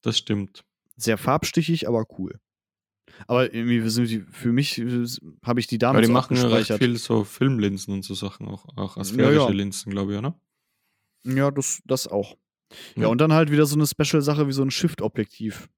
[0.03, 0.65] das stimmt.
[0.97, 2.39] Sehr farbstichig, aber cool.
[3.27, 5.05] Aber irgendwie sind die, für mich äh,
[5.45, 8.15] habe ich die Aber damals die auch machen ja recht viel so Filmlinsen und so
[8.15, 8.67] Sachen auch.
[8.77, 9.49] Auch Ja, asphärische ja.
[9.51, 10.41] Linsen, glaube ich, oder?
[11.25, 12.37] Ja, das, das auch.
[12.95, 13.03] Ja.
[13.03, 13.09] Ja.
[13.09, 15.69] und dann halt wieder so eine Special-Sache wie so ein Shift-Objektiv.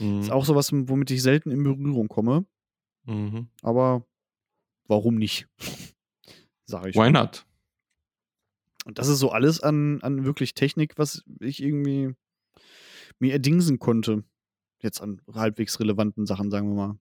[0.00, 0.20] Mhm.
[0.20, 2.44] Ist auch sowas, womit ich selten in Berührung komme.
[3.04, 3.48] Mhm.
[3.62, 4.04] Aber
[4.88, 5.46] warum nicht?
[6.66, 6.96] Sag ich.
[6.96, 7.44] Why not?
[8.84, 12.14] Und das ist so alles an, an wirklich Technik, was ich irgendwie
[13.18, 14.24] mir erdingsen konnte.
[14.80, 16.98] Jetzt an halbwegs relevanten Sachen, sagen wir mal.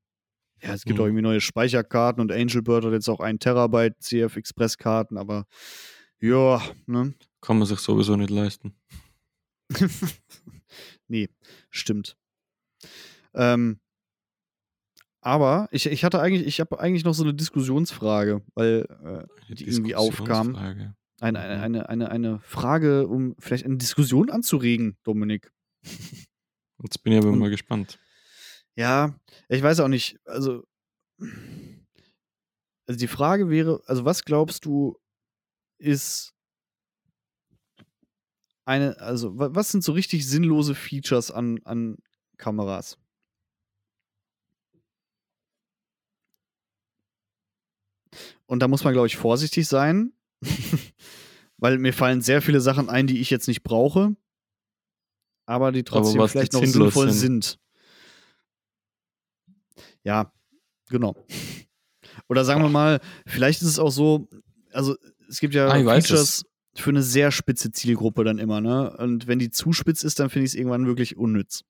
[0.64, 1.02] Ja, es gibt Mhm.
[1.04, 5.46] auch irgendwie neue Speicherkarten und Angelbird hat jetzt auch 1 Terabyte CF Express Karten, aber
[6.20, 7.14] ja, ne?
[7.42, 8.74] Kann man sich sowieso nicht leisten.
[11.08, 11.30] nee,
[11.70, 12.18] stimmt.
[13.34, 13.80] Ähm,
[15.26, 18.86] aber ich, ich hatte eigentlich, ich habe eigentlich noch so eine Diskussionsfrage, weil
[19.50, 20.56] äh, die irgendwie aufkam.
[21.20, 21.64] Eine, eine, Mhm.
[21.64, 25.52] eine, eine, eine Frage, um vielleicht eine Diskussion anzuregen, Dominik.
[26.84, 27.98] Jetzt bin ich aber Und- mal gespannt.
[28.76, 29.16] Ja,
[29.50, 30.20] ich weiß auch nicht.
[30.26, 30.64] Also,
[32.88, 34.98] also die Frage wäre, also was glaubst du,
[35.80, 36.34] ist
[38.66, 41.98] eine, also wa- was sind so richtig sinnlose Features an, an
[42.38, 42.98] Kameras?
[48.46, 50.14] Und da muss man, glaube ich, vorsichtig sein,
[51.58, 54.16] weil mir fallen sehr viele Sachen ein, die ich jetzt nicht brauche,
[55.46, 57.44] aber die trotzdem was vielleicht noch sinnvoll sind.
[57.44, 57.60] sind.
[60.04, 60.32] Ja,
[60.90, 61.16] genau.
[62.30, 64.28] Oder sagen wir mal, vielleicht ist es auch so,
[64.72, 64.96] also
[65.28, 66.46] es gibt ja Ah, ich weiß Features
[66.76, 68.96] für eine sehr spitze Zielgruppe dann immer, ne?
[68.98, 71.64] Und wenn die zu spitz ist, dann finde ich es irgendwann wirklich unnütz.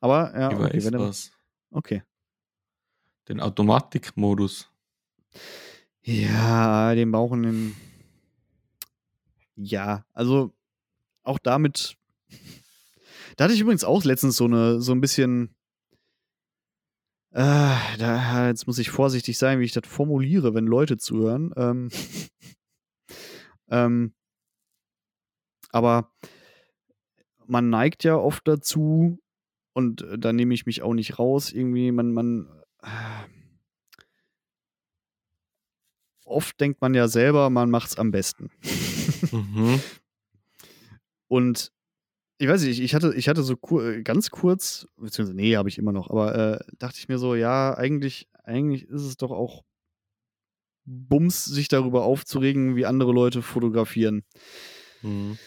[0.00, 1.32] Aber ja, ich okay, weiß wenn er, was.
[1.70, 2.02] okay.
[3.28, 4.70] Den Automatikmodus.
[6.02, 7.76] Ja, den brauchen den.
[9.56, 10.52] Ja, also
[11.22, 11.96] auch damit.
[13.36, 15.54] Da hatte ich übrigens auch letztens so eine, so ein bisschen.
[17.30, 21.50] Äh, da, jetzt muss ich vorsichtig sein, wie ich das formuliere, wenn Leute zuhören.
[21.56, 21.88] Ähm,
[23.70, 24.12] ähm,
[25.70, 26.12] aber
[27.46, 29.18] man neigt ja oft dazu,
[29.72, 32.48] und äh, da nehme ich mich auch nicht raus, irgendwie, man, man.
[32.82, 32.88] Äh,
[36.30, 38.50] oft denkt man ja selber, man macht's am besten.
[39.30, 39.80] Mhm.
[41.28, 41.72] Und
[42.38, 45.78] ich weiß nicht, ich hatte, ich hatte so kur ganz kurz, beziehungsweise nee, habe ich
[45.78, 49.62] immer noch, aber äh, dachte ich mir so, ja, eigentlich, eigentlich ist es doch auch
[50.84, 54.24] Bums, sich darüber aufzuregen, wie andere Leute fotografieren.
[55.02, 55.38] Mhm.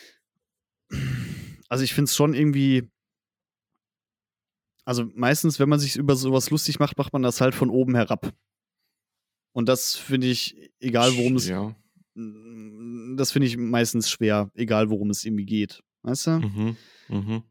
[1.70, 2.90] Also ich finde es schon irgendwie.
[4.86, 7.96] Also meistens, wenn man sich über sowas lustig macht, macht man das halt von oben
[7.96, 8.34] herab.
[9.54, 11.48] Und das finde ich, egal worum es.
[11.48, 11.76] Ja.
[13.16, 15.82] Das finde ich meistens schwer, egal worum es irgendwie geht.
[16.04, 16.32] Weißt du?
[16.32, 16.78] Mhm.
[17.10, 17.44] Mhm.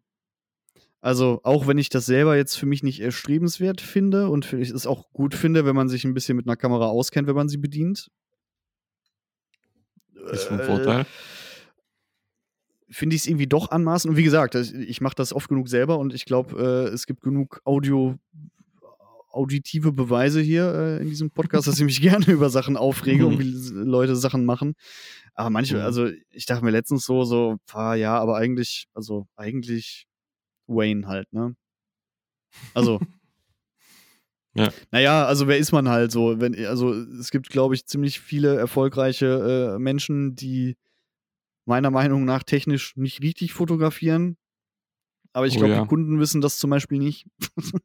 [1.01, 4.71] Also, auch wenn ich das selber jetzt für mich nicht erstrebenswert finde und für ich
[4.71, 7.49] es auch gut finde, wenn man sich ein bisschen mit einer Kamera auskennt, wenn man
[7.49, 8.09] sie bedient.
[10.31, 11.07] Ist vom äh, Vorteil.
[12.89, 14.11] Finde ich es irgendwie doch anmaßend.
[14.11, 17.07] Und wie gesagt, das- ich mache das oft genug selber und ich glaube, äh, es
[17.07, 18.17] gibt genug Audio,
[19.33, 23.39] auditive Beweise hier äh, in diesem Podcast, dass ich mich gerne über Sachen aufrege und
[23.39, 24.75] wie Leute Sachen machen.
[25.35, 25.83] Aber manche, Mhm.
[25.83, 30.07] also ich dachte mir letztens so, so, ah, ja, aber eigentlich, also eigentlich
[30.67, 31.55] Wayne halt, ne?
[32.75, 33.01] Also.
[34.55, 34.71] Ja.
[34.91, 36.39] Naja, also wer ist man halt so?
[36.39, 40.77] Wenn, also es gibt, glaube ich, ziemlich viele erfolgreiche äh, Menschen, die
[41.65, 44.37] meiner Meinung nach technisch nicht richtig fotografieren.
[45.33, 45.81] Aber ich Oh glaube, ja.
[45.81, 47.27] die Kunden wissen das zum Beispiel nicht.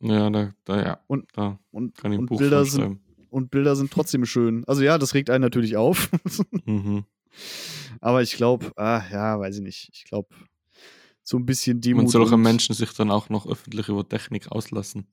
[0.00, 1.00] Ja, da, da, ja.
[1.06, 4.64] Und- da Und, kann ich und Bilder sind und Bilder sind trotzdem schön.
[4.66, 6.10] Also ja, das regt einen natürlich auf.
[6.66, 7.04] Mhm.
[8.00, 9.90] Aber ich glaube, ah, ja, weiß ich nicht.
[9.92, 10.28] Ich glaube,
[11.22, 12.04] so ein bisschen Demut.
[12.04, 15.06] Und solche Menschen sich dann auch noch öffentlich über Technik auslassen.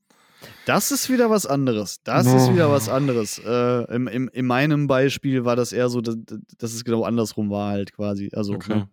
[0.65, 2.01] Das ist wieder was anderes.
[2.03, 2.91] Das ist wieder was Oh.
[2.91, 3.39] anderes.
[3.39, 6.17] Äh, im, im, in meinem Beispiel war das eher so, dass,
[6.57, 8.29] dass es genau andersrum war, halt quasi.
[8.33, 8.75] Also, Okay.
[8.75, 8.89] ne?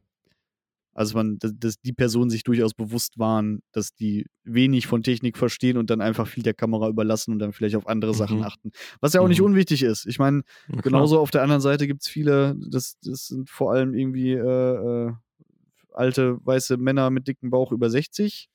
[1.00, 5.38] Also man, dass, dass die Personen sich durchaus bewusst waren, dass die wenig von Technik
[5.38, 8.42] verstehen und dann einfach viel der Kamera überlassen und dann vielleicht auf andere Sachen Mhm.
[8.44, 8.70] achten.
[9.00, 9.46] Was ja auch nicht Mhm.
[9.46, 10.04] unwichtig ist.
[10.06, 10.42] Ich meine,
[10.82, 15.06] genauso auf der anderen Seite gibt es viele, das, das sind vor allem irgendwie äh,
[15.08, 15.12] äh,
[15.94, 18.48] alte weiße Männer mit dicken Bauch über 60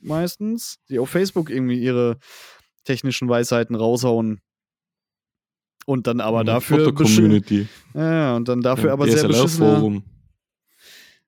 [0.00, 2.18] meistens, die auf Facebook irgendwie ihre
[2.84, 4.40] technischen Weisheiten raushauen.
[5.86, 7.66] Und dann aber dafür Foto-Community.
[7.94, 9.66] ja, und dann dafür Ja, aber sehr beschissene.
[9.68, 10.02] DSLR-Forum.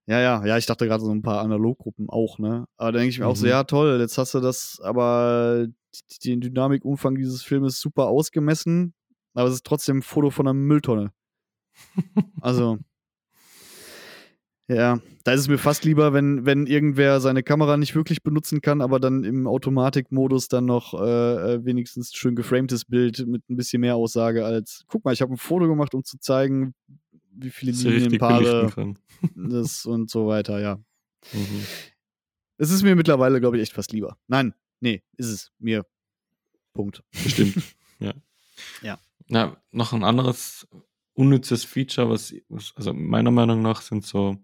[0.07, 2.67] Ja, ja, ja, ich dachte gerade so ein paar Analoggruppen auch, ne?
[2.77, 3.51] Aber da denke ich mir auch so, Mhm.
[3.51, 5.69] ja, toll, jetzt hast du das, aber
[6.25, 8.95] den Dynamikumfang dieses Filmes super ausgemessen,
[9.35, 11.13] aber es ist trotzdem ein Foto von einer Mülltonne.
[12.41, 12.79] Also,
[14.69, 18.61] ja, da ist es mir fast lieber, wenn, wenn irgendwer seine Kamera nicht wirklich benutzen
[18.61, 23.57] kann, aber dann im Automatikmodus dann noch äh, äh, wenigstens schön geframtes Bild mit ein
[23.57, 26.75] bisschen mehr Aussage als, guck mal, ich habe ein Foto gemacht, um zu zeigen,
[27.35, 28.95] wie viele sie Linienpaare
[29.35, 30.77] das und so weiter, ja.
[31.33, 31.67] Mhm.
[32.59, 34.19] Es ist mir mittlerweile, glaube ich, echt fast lieber.
[34.27, 35.87] Nein, nee, ist es mir.
[36.73, 37.03] Punkt.
[37.11, 37.57] Bestimmt.
[37.99, 38.15] ja.
[38.83, 38.99] Ja.
[39.29, 40.67] Na, noch ein anderes
[41.15, 44.37] unnützes Feature, was, was, also meiner Meinung nach sind so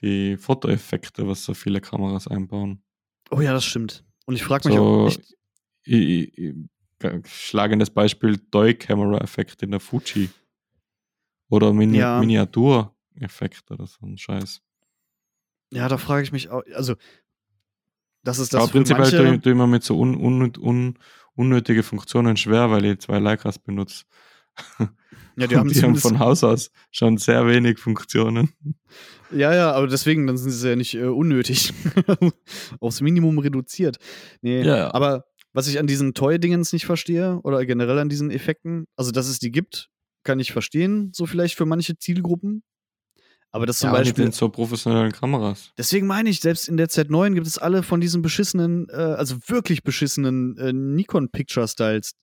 [0.00, 2.82] die Fotoeffekte, was so viele Kameras einbauen.
[3.30, 4.04] Oh ja, das stimmt.
[4.26, 5.34] Und ich frage mich So, auch echt,
[5.84, 6.54] ich, ich, ich,
[7.26, 10.30] schlagendes Beispiel Doi-Camera-Effekt in der Fuji.
[11.54, 12.18] Oder Mini Ja.
[12.20, 14.60] Miniatur-Effekt oder so ein Scheiß.
[15.72, 16.94] ja, da frage ich mich auch, also,
[18.24, 20.98] das ist das Aber prinzipiell manche, ich, tue ich mir mit so un, un, un,
[21.34, 24.04] unnötige Funktionen schwer, weil ich zwei Leicas benutze.
[25.36, 28.52] ja, die haben die haben von Haus aus schon sehr wenig Funktionen.
[29.30, 31.72] ja, ja, aber deswegen, dann sind sie ja nicht äh, unnötig.
[32.80, 33.98] Aufs Minimum reduziert.
[34.42, 34.92] Nee, Ja.
[34.94, 39.28] aber was ich an diesen Toy-Dingens nicht verstehe, oder generell an diesen Effekten, also, dass
[39.28, 39.88] es die gibt,
[40.24, 42.62] kann ich verstehen, so vielleicht für manche Zielgruppen.
[43.50, 45.70] Aber das zum ja, Beispiel, so professionellen Kameras.
[45.78, 49.36] Deswegen meine ich, selbst in der Z9 gibt es alle von diesen beschissenen, äh, also
[49.46, 52.14] wirklich beschissenen äh, Nikon Picture Styles,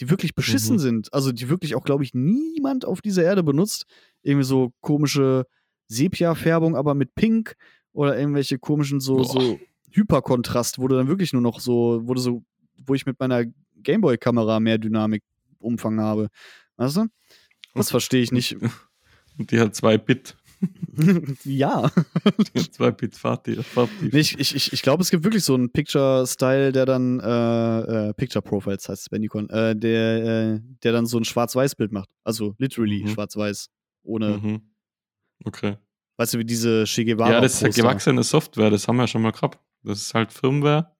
[0.00, 0.80] die wirklich beschissen Mhm.
[0.80, 1.14] sind.
[1.14, 3.86] Also die wirklich auch, glaube ich, niemand auf dieser Erde benutzt.
[4.22, 5.46] Irgendwie so komische
[5.88, 7.54] Sepia-Färbung, aber mit Pink
[7.92, 9.24] oder irgendwelche komischen so, Boah.
[9.24, 9.60] so
[9.92, 12.44] Hyperkontrast, wo du dann wirklich nur noch so, du so,
[12.84, 13.44] wo ich mit meiner
[13.76, 16.28] Gameboy-Kamera mehr Dynamikumfang habe.
[16.76, 17.06] Weißt du?
[17.76, 18.56] Das verstehe ich nicht.
[19.38, 20.36] Und die hat zwei Bit.
[21.44, 21.90] ja.
[22.54, 24.08] Die hat zwei Bit Farbti- Farbtiefe.
[24.16, 28.14] Nee, ich, ich, ich, glaube, es gibt wirklich so einen Picture-Style, der dann, äh, äh,
[28.14, 32.08] Picture Profiles heißt es bei Nikon, äh, der, äh, der dann so ein Schwarz-Weiß-Bild macht.
[32.24, 33.08] Also literally Mhm.
[33.08, 33.68] schwarz-weiß.
[34.04, 34.62] Ohne, Mhm.
[35.44, 35.76] Okay.
[36.16, 39.02] weißt du, wie diese Che Guevara Ja, das ist ja gewachsene Software, das haben wir
[39.02, 39.58] ja schon mal gehabt.
[39.82, 40.96] Das ist halt Firmware.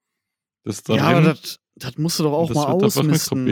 [0.64, 3.47] Das ist da Ja, aber das, das musst du doch auch das mal ausmisten.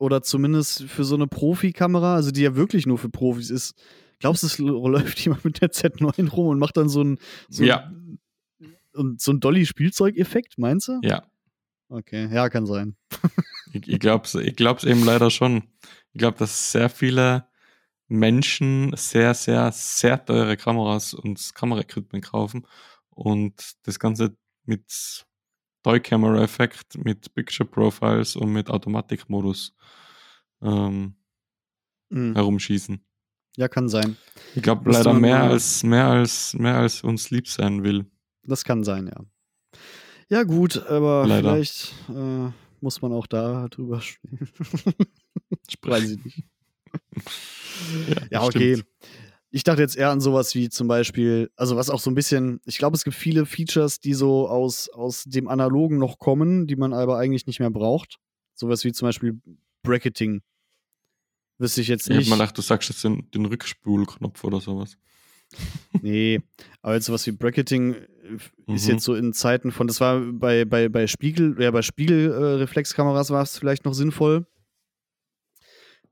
[0.00, 3.74] Oder zumindest für so eine Profikamera, also die ja wirklich nur für Profis ist.
[4.18, 7.18] Glaubst du, es läuft jemand mit der Z9 rum und macht dann so ein,
[7.50, 7.92] so Ja.
[8.96, 11.00] ein, so ein Dolly-Spielzeugeffekt, meinst du?
[11.02, 11.22] Ja.
[11.90, 12.96] Okay, ja, kann sein.
[13.72, 15.62] Ich, ich glaube es ich glaub's eben leider schon.
[16.12, 17.46] Ich glaube, dass sehr viele
[18.08, 22.66] Menschen sehr, sehr, sehr teure Kameras und Kameraequipment kaufen
[23.10, 25.24] und das Ganze mit
[25.82, 29.74] Toy Camera Effekt, mit Picture Profiles und mit Automatikmodus
[30.62, 31.14] ähm,
[32.12, 32.34] Mhm.
[32.34, 33.00] herumschießen.
[33.56, 34.16] Ja, kann sein.
[34.56, 38.06] Ich glaube leider mehr als, mehr als, mehr als uns lieb sein will.
[38.42, 39.24] Das kann sein, ja.
[40.28, 41.50] Ja, gut, aber Leider.
[41.50, 42.50] vielleicht äh,
[42.80, 44.00] muss man auch da drüber
[45.68, 45.82] sprechen.
[45.86, 46.44] Weiß ich nicht.
[48.30, 48.82] Ja, okay.
[49.52, 52.60] Ich dachte jetzt eher an sowas wie zum Beispiel, also was auch so ein bisschen,
[52.66, 56.76] ich glaube, es gibt viele Features, die so aus, aus dem Analogen noch kommen, die
[56.76, 58.18] man aber eigentlich nicht mehr braucht.
[58.54, 59.40] Sowas wie zum Beispiel
[59.82, 60.42] Bracketing.
[61.58, 62.28] Wüsste ich jetzt Ich hab nicht.
[62.30, 64.96] mir gedacht, du sagst jetzt den, den Rückspulknopf oder sowas.
[66.02, 66.40] Nee,
[66.80, 68.34] aber jetzt sowas wie Bracketing äh,
[68.72, 68.90] ist Mhm.
[68.92, 73.42] jetzt so in Zeiten von, das war bei, bei, bei Spiegel, ja, bei Spiegelreflexkameras war
[73.42, 74.46] es vielleicht noch sinnvoll,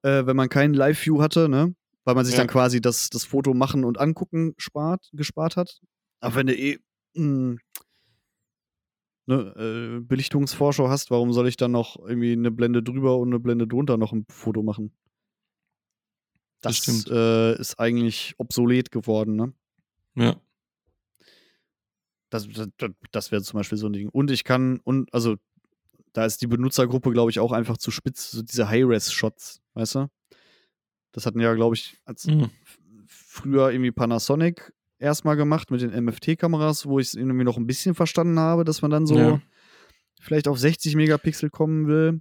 [0.02, 1.74] äh, wenn man keinen Live-View hatte, ne?
[2.08, 2.38] Weil man sich Ja.
[2.38, 5.78] dann quasi das, das Foto machen und angucken spart, gespart hat.
[6.20, 6.78] Aber wenn du eh
[7.12, 7.58] mh,
[9.26, 13.40] ne, äh, Belichtungsvorschau hast, warum soll ich dann noch irgendwie eine Blende drüber und eine
[13.40, 14.96] Blende drunter noch ein Foto machen?
[16.62, 19.52] Das Das, äh, ist eigentlich obsolet geworden, ne?
[20.16, 20.40] Ja.
[22.30, 22.48] Das,
[22.78, 24.08] das, das wäre zum Beispiel so ein Ding.
[24.08, 25.36] Und ich kann, und also
[26.14, 30.08] da ist die Benutzergruppe, glaube ich, auch einfach zu spitz, so diese High-Res-Shots, weißt du?
[31.18, 32.48] Das hatten ja, glaube ich, als Mhm.
[33.08, 37.96] früher irgendwie Panasonic erstmal gemacht mit den MFT-Kameras, wo ich es irgendwie noch ein bisschen
[37.96, 39.40] verstanden habe, dass man dann so Ja.
[40.20, 42.20] vielleicht auf 60 Megapixel kommen will.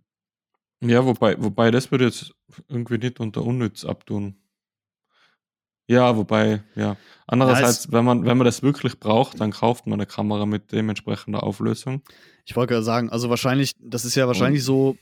[0.82, 2.34] Ja, wobei, wobei das würde jetzt
[2.70, 4.36] irgendwie nicht unter unnütz abtun.
[5.88, 6.98] Ja, wobei, ja.
[7.28, 11.44] Andererseits, wenn man, wenn man das wirklich braucht, dann kauft man eine Kamera mit dementsprechender
[11.44, 12.02] Auflösung.
[12.46, 14.98] Ich wollte gerade sagen, also wahrscheinlich, das ist ja wahrscheinlich so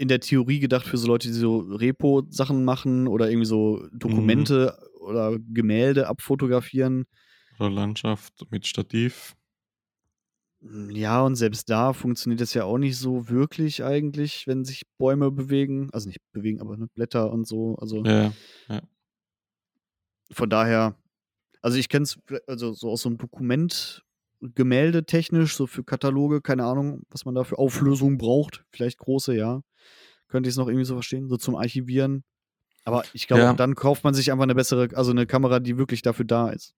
[0.00, 4.74] in der Theorie gedacht für so Leute, die so Repo-Sachen machen oder irgendwie so Dokumente
[4.98, 7.04] oder Gemälde abfotografieren.
[7.58, 9.36] Oder Landschaft mit Stativ.
[10.88, 15.30] Ja, und selbst da funktioniert das ja auch nicht so wirklich eigentlich, wenn sich Bäume
[15.30, 15.90] bewegen.
[15.92, 17.76] Also nicht bewegen, aber ne, Blätter und so.
[17.76, 18.32] Also Ja,
[20.32, 20.96] von daher,
[21.60, 24.02] also ich kenne es also so aus so einem Dokument,
[24.40, 28.64] Gemälde technisch, so für Kataloge, keine Ahnung, was man da für Auflösungen braucht.
[28.70, 29.62] Vielleicht große, ja.
[30.28, 32.24] Könnte ich es noch irgendwie so verstehen, so zum Archivieren.
[32.84, 33.52] Aber ich glaube, Ja.
[33.52, 36.74] dann kauft man sich einfach eine bessere, also eine Kamera, die wirklich dafür da ist.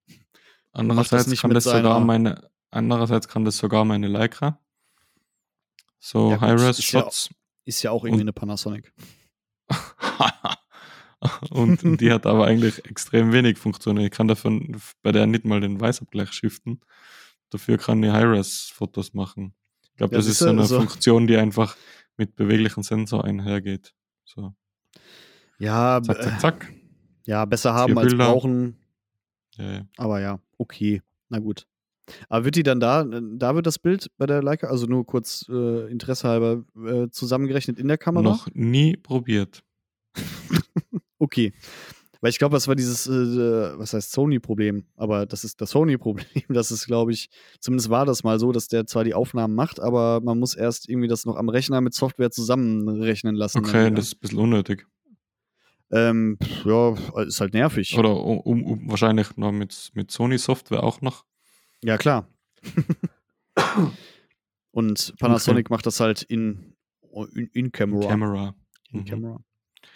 [0.73, 4.59] Andererseits nicht kann das sogar meine, andererseits kann das sogar meine Leica.
[6.01, 7.31] So Ja, gut, ist ja- High-Res-Shots.
[7.65, 8.93] Ist ja auch irgendwie Und- eine Panasonic.
[11.51, 14.05] und, und die hat aber eigentlich extrem wenig Funktionen.
[14.05, 16.81] Ich kann davon bei der nicht mal den Weißabgleich shiften.
[17.53, 19.55] Dafür kann ich High-Res-Fotos machen.
[19.85, 21.77] Ich glaube, Ja, das ist so eine also- Funktion, die einfach
[22.17, 23.95] mit beweglichen Sensor einhergeht.
[24.25, 24.55] So,
[25.59, 26.73] Ja, zack, zack, zack.
[27.27, 28.77] ja, besser haben als brauchen.
[29.57, 29.87] Ja, ja.
[29.99, 31.03] Aber ja, okay.
[31.29, 31.67] Na gut.
[32.29, 35.47] Aber wird die dann da, da wird das Bild bei der Leica, also nur kurz
[35.49, 38.23] äh, Interesse halber, äh, zusammengerechnet in der Kamera?
[38.25, 39.63] Noch nie probiert.
[41.19, 41.53] Okay.
[42.23, 46.25] Weil ich glaube, das war dieses, äh, was heißt Sony-Problem, aber das ist das Sony-Problem.
[46.49, 47.29] Das ist, glaube ich,
[47.61, 50.89] zumindest war das mal so, dass der zwar die Aufnahmen macht, aber man muss erst
[50.89, 53.59] irgendwie das noch am Rechner mit Software zusammenrechnen lassen.
[53.59, 54.87] Okay, das ist ein bisschen unnötig.
[55.91, 56.95] ähm, ja,
[57.25, 57.99] ist halt nervig.
[57.99, 61.25] Oder um, um, wahrscheinlich noch mit, mit Sony-Software auch noch.
[61.83, 62.29] Ja, klar.
[64.71, 66.75] Und Panasonic macht das halt in,
[67.35, 68.09] in, in Camera.
[68.09, 68.55] Camera.
[68.93, 69.05] In Mhm.
[69.07, 69.45] Camera.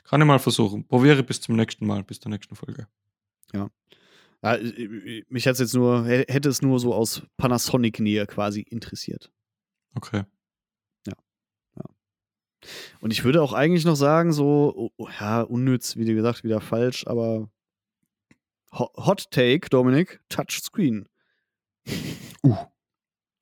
[0.09, 0.87] Kann ich mal versuchen.
[0.87, 2.87] Probiere bis zum nächsten Mal, bis zur nächsten Folge.
[3.53, 3.71] Ja,
[4.43, 9.31] äh, mich hätte jetzt nur, hä- hätte es nur so aus Panasonic-Nähe quasi interessiert.
[9.95, 10.25] Okay.
[13.01, 16.43] Und ich würde auch eigentlich noch sagen, so, oh, oh, ja, unnütz, wie du gesagt,
[16.43, 17.49] wieder falsch, aber
[18.73, 21.09] Ho- Hot Take, Dominik, Touchscreen.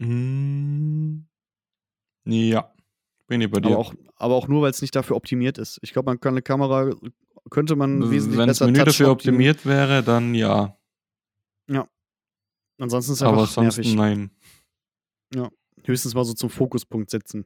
[0.01, 1.21] Mm,
[2.27, 2.74] ja,
[3.41, 3.71] ich bei dir.
[3.73, 5.79] Aber auch, aber auch nur, weil es nicht dafür optimiert ist.
[5.83, 6.91] Ich glaube, man kann eine Kamera,
[7.51, 9.51] könnte man wesentlich Wenn das besser Menü dafür optimieren.
[9.57, 10.77] optimiert wäre, dann ja.
[12.79, 13.95] Ansonsten ist es Aber einfach sonst nervig.
[13.95, 14.31] nein.
[15.85, 17.45] Höchstens mal so zum Fokuspunkt setzen.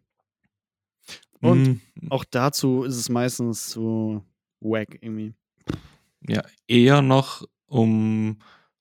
[1.40, 4.24] Und Mm, auch dazu ist es meistens so
[4.60, 5.34] wack irgendwie.
[6.26, 8.38] ja, eher noch, um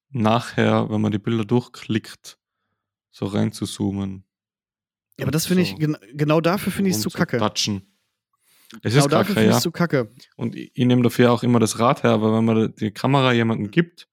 [0.09, 2.39] nachher, wenn man die Bilder durchklickt,
[3.11, 4.23] so reinzuzoomen.
[5.19, 7.37] Ja, aber das finde ich, So gen genau dafür finde ich es zu kacke.
[7.37, 7.93] Touchen.
[8.83, 9.57] Es Genau ist dafür kacke, finde ich ja.
[9.57, 10.09] es zu kacke.
[10.35, 13.31] Und ich, ich nehme dafür auch immer das Rad her, weil wenn man die Kamera
[13.33, 14.07] jemandem gibt,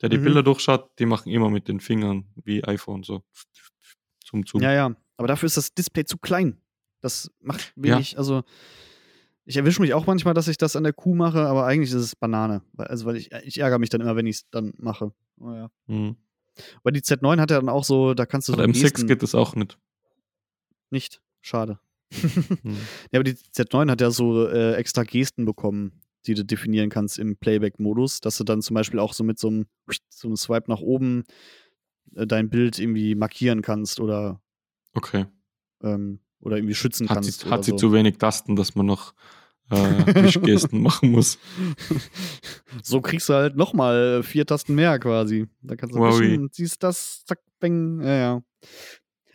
[0.00, 0.24] der die Mhm.
[0.24, 3.22] Bilder durchschaut, die machen immer mit den Fingern wie iPhone so.
[4.24, 4.62] Zum Zoom.
[4.62, 4.96] Ja, ja.
[5.16, 6.60] Aber dafür ist das Display zu klein.
[7.00, 7.96] Das macht Ja.
[7.96, 8.42] wenig, also
[9.44, 11.96] ich erwische mich auch manchmal, dass ich das an der Kuh mache, aber eigentlich ist
[11.96, 12.62] es Banane.
[12.76, 15.12] Also, weil ich, ich ärgere mich dann immer, wenn ich es dann mache.
[15.38, 15.68] Oh, ja.
[15.86, 16.16] Mhm.
[16.82, 18.80] Weil die Z9 hat ja dann auch so, da kannst du so Bei der M6
[18.82, 19.78] Gesten- geht das auch nicht.
[20.92, 21.20] Nicht.
[21.40, 21.78] Schade.
[22.12, 22.76] Mhm.
[23.12, 25.92] Ja, aber die Z9 hat ja so äh, extra Gesten bekommen,
[26.26, 29.48] die du definieren kannst im Playback-Modus, dass du dann zum Beispiel auch so mit so
[29.48, 29.66] einem,
[30.08, 31.24] so einem Swipe nach oben
[32.14, 34.40] äh, dein Bild irgendwie markieren kannst oder,
[34.94, 35.26] Okay.
[35.82, 37.40] ähm, oder irgendwie schützen Hat kannst.
[37.40, 37.76] sie, hat sie so.
[37.78, 39.14] zu wenig Tasten, dass man noch
[39.70, 39.76] äh,
[40.22, 41.38] Wischgesten machen muss.
[42.82, 45.46] so kriegst du halt nochmal vier Tasten mehr quasi.
[45.62, 46.20] Da kannst du Wowi.
[46.32, 48.42] wischen, siehst das, zack, bang, ja, ja.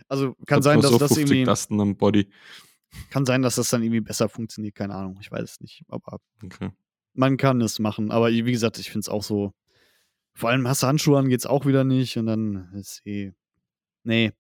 [0.10, 2.30] Also kann sein, dass so das 50 irgendwie, Tasten am Body.
[3.10, 5.84] kann sein, dass das dann irgendwie besser funktioniert, keine Ahnung, ich weiß es nicht.
[5.90, 6.72] Aber Okay.
[7.14, 8.12] man kann es machen.
[8.12, 9.54] Aber wie gesagt, ich finde es auch so.
[10.34, 12.18] Vor allem hast du Handschuhe an, geht's auch wieder nicht.
[12.18, 13.34] Und dann ist eh.
[14.04, 14.32] Nee.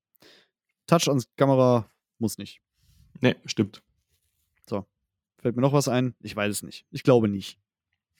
[0.85, 1.89] Touch ans Kamera
[2.19, 2.61] muss nicht.
[3.21, 3.81] Nee, stimmt.
[5.39, 6.15] Fällt mir noch was ein?
[6.19, 6.87] Ich weiß es nicht.
[6.89, 7.59] Ich glaube nicht.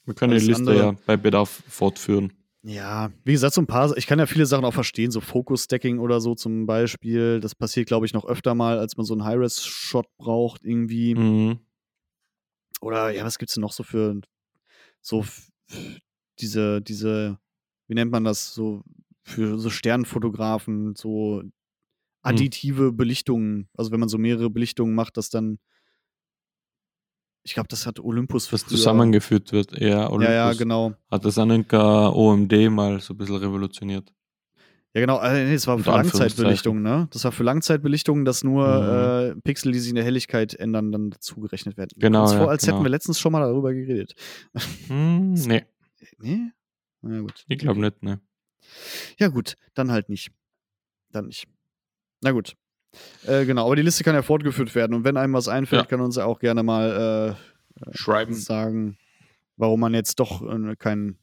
[0.06, 2.32] Wir können Alles die Liste andere- ja bei Bedarf fortführen.
[2.64, 6.00] Ja, wie gesagt, so ein paar, ich kann ja viele Sachen auch verstehen, so Focus-Stacking
[6.00, 7.40] oder so zum Beispiel.
[7.40, 11.16] Das passiert, glaube ich, noch öfter mal, als man so einen High-Res-Shot braucht irgendwie.
[11.16, 11.60] Mhm.
[12.82, 14.20] Oder ja, was gibt's denn noch so für
[15.02, 15.24] so
[16.40, 17.40] diese, diese,
[17.88, 18.84] wie nennt man das, so
[19.24, 21.44] für so Sternfotografen, so
[22.22, 23.70] additive Belichtungen.
[23.78, 25.60] Also wenn man so mehrere Belichtungen macht, dass dann,
[27.48, 29.80] ich glaube, das hat Olympus Was zusammengeführt wird.
[29.80, 30.94] Ja, Olympus Ja, ja, genau.
[31.10, 34.14] hat das Anenka OMD mal so ein bisschen revolutioniert.
[34.94, 35.20] Ja, genau.
[35.22, 37.08] Äh, nee, das war für Langzeitbelichtungen, ne?
[37.12, 38.66] Das war für Langzeitbelichtungen, dass nur
[39.34, 39.38] Mhm.
[39.38, 41.92] äh, Pixel, die sich in der Helligkeit ändern, dann dazu gerechnet werden.
[41.98, 42.76] Genau, Kommt ja, vor, als genau.
[42.78, 44.14] hätten wir letztens schon mal darüber geredet.
[44.88, 45.66] Hm, nee,
[46.20, 46.52] Nee?
[47.02, 47.46] Na gut.
[47.48, 48.20] ich glaube nicht, ne.
[49.20, 50.32] Ja, gut, dann halt nicht.
[51.12, 51.48] Dann nicht.
[52.22, 52.56] Na gut.
[53.26, 54.94] Äh, genau, aber die Liste kann ja fortgeführt werden.
[54.94, 55.88] Und wenn einem was einfällt, Ja.
[55.88, 57.38] kann uns ja auch gerne mal
[57.86, 58.34] äh, Schreiben.
[58.34, 58.98] sagen,
[59.56, 61.20] warum man jetzt doch äh, keinen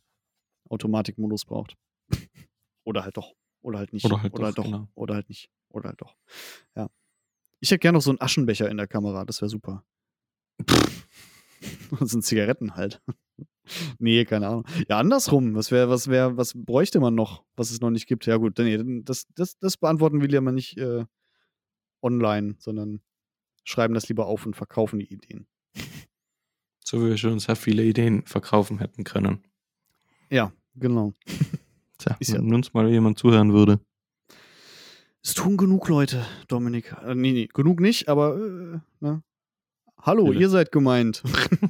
[0.68, 1.76] Automatikmodus braucht.
[2.84, 3.32] Oder halt doch.
[3.62, 4.04] Oder halt nicht.
[4.04, 4.64] Oder halt Oder doch, doch.
[4.64, 4.88] genau.
[4.94, 5.50] Oder halt nicht.
[5.70, 6.14] Oder halt doch.
[6.76, 6.88] Ja.
[7.60, 9.24] Ich hätte gerne noch so einen Aschenbecher in der Kamera.
[9.24, 9.84] Das wäre super.
[11.98, 13.00] Das sind Zigaretten halt.
[13.98, 14.64] nee, keine Ahnung.
[14.88, 15.54] Ja, andersrum.
[15.54, 18.26] Was wäre, was wäre, was bräuchte man noch, was es noch nicht gibt?
[18.26, 21.04] Ja, gut, nee, das, das, das beantworten wir lieber nicht äh,
[22.04, 23.00] online, sondern
[23.64, 25.46] schreiben das lieber auf und verkaufen die Ideen.
[26.86, 29.42] So wie wir schon sehr viele Ideen verkaufen hätten können.
[30.28, 31.14] Ja, genau.
[31.98, 33.80] Tja, Ist ja- wenn uns mal jemand zuhören würde.
[35.22, 36.94] Es tun genug Leute, Dominik.
[37.02, 39.22] Äh, nee, nee, genug nicht, aber äh, ne?
[39.98, 40.40] Hallo, Viele.
[40.40, 41.22] ihr seid gemeint.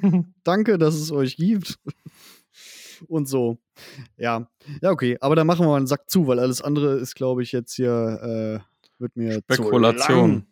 [0.42, 1.78] Danke, dass es euch gibt.
[3.06, 3.58] Und so.
[4.16, 4.50] Ja.
[4.82, 5.16] Ja, okay.
[5.20, 7.74] Aber dann machen wir mal einen Sack zu, weil alles andere ist, glaube ich, jetzt
[7.74, 8.73] hier, äh,
[9.04, 10.46] wird mir Spekulation.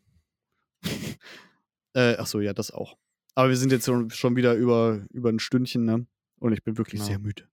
[1.94, 2.96] Äh, ach so, ja, das auch.
[3.34, 6.07] Aber wir sind jetzt schon wieder über, über ein Stündchen, ne?
[6.38, 7.09] Und ich bin wirklich Genau.
[7.09, 7.48] sehr müde.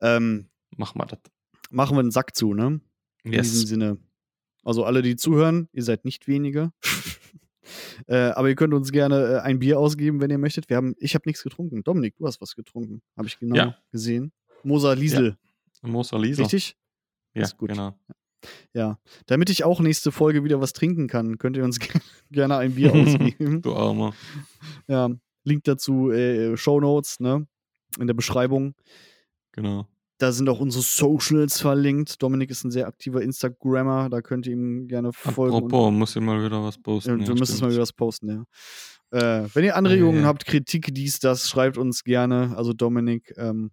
[0.00, 1.18] Ähm, Mach mal das.
[1.70, 2.80] machen wir einen Sack zu, ne?
[3.22, 3.68] In diesem Yes.
[3.68, 3.98] Sinne.
[4.64, 6.72] Also alle, die zuhören, ihr seid nicht wenige.
[8.06, 10.68] äh, aber ihr könnt uns gerne äh, ein Bier ausgeben, wenn ihr möchtet.
[10.70, 11.82] Wir haben, ich habe nichts getrunken.
[11.82, 13.02] Dominik, du hast was getrunken.
[13.16, 13.78] Habe ich genau Ja.
[13.90, 14.32] gesehen.
[14.62, 15.36] Moser Liesel,
[15.82, 16.42] Moser Lisa.
[16.42, 16.76] richtig?
[17.34, 17.70] Ja, Ist gut.
[17.70, 17.98] genau.
[18.08, 18.14] Ja.
[19.26, 21.78] Damit ich auch nächste Folge wieder was trinken kann, könnt ihr uns
[22.30, 23.62] gerne ein Bier ausgeben.
[23.62, 24.14] Du Armer.
[24.88, 25.10] ja.
[25.44, 27.46] Link dazu, äh, Show Notes, ne?
[27.98, 28.74] In der Beschreibung.
[29.52, 29.86] Genau.
[30.18, 32.22] Da sind auch unsere Socials verlinkt.
[32.22, 34.10] Dominik ist ein sehr aktiver Instagrammer.
[34.10, 35.56] Da könnt ihr ihm gerne folgen.
[35.56, 37.10] Apropos, muss ich mal wieder was posten.
[37.12, 37.62] Ja, Ja, du müsstest stimmt.
[37.62, 38.44] mal wieder was posten, ja.
[39.12, 40.26] Äh, wenn ihr Anregungen ja.
[40.26, 42.52] habt, Kritik, dies, das, schreibt uns gerne.
[42.54, 43.32] Also Dominik.
[43.38, 43.70] Ähm,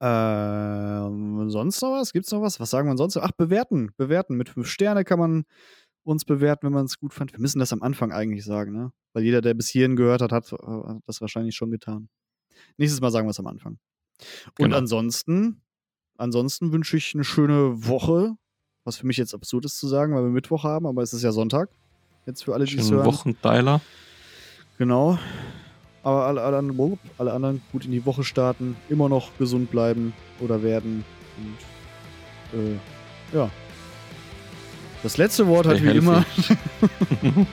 [0.00, 2.12] ähm, sonst noch was?
[2.12, 2.58] Gibt's noch was?
[2.60, 3.16] Was sagen wir sonst?
[3.16, 3.90] Ach, bewerten.
[3.96, 4.36] Bewerten.
[4.36, 5.44] Mit fünf Sterne kann man
[6.02, 7.32] uns bewerten, wenn man es gut fand.
[7.32, 8.92] Wir müssen das am Anfang eigentlich sagen, ne?
[9.12, 12.08] Weil jeder, der bis hierhin gehört hat, hat, hat das wahrscheinlich schon getan.
[12.78, 13.78] Nächstes Mal sagen wir es am Anfang.
[14.58, 14.76] Und Genau.
[14.76, 15.62] ansonsten,
[16.16, 18.32] ansonsten wünsche ich eine schöne Woche.
[18.84, 21.22] Was für mich jetzt absurd ist zu sagen, weil wir Mittwoch haben, aber es ist
[21.22, 21.68] ja Sonntag.
[22.26, 23.04] Jetzt für alle, die es hören.
[23.04, 23.80] Wochenteiler.
[24.78, 25.18] Genau.
[26.02, 30.12] Aber alle, alle, anderen, alle anderen gut in die Woche starten, immer noch gesund bleiben
[30.40, 31.04] oder werden.
[32.52, 33.50] Und äh, ja.
[35.02, 36.24] Das letzte Wort hat Stay wie immer.
[37.22, 37.46] Hm,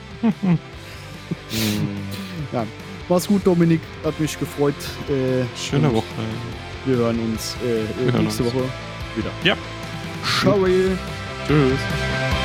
[3.08, 3.80] Mach's gut, Dominik.
[4.04, 4.74] Hat mich gefreut.
[5.08, 6.04] Äh, Schöne Woche.
[6.84, 8.54] Wir hören uns äh, Wir hören nächste uns.
[8.54, 8.64] Woche
[9.16, 9.30] wieder.
[9.44, 9.56] Ja.
[10.40, 10.58] Ciao.
[11.46, 12.37] Tschüss.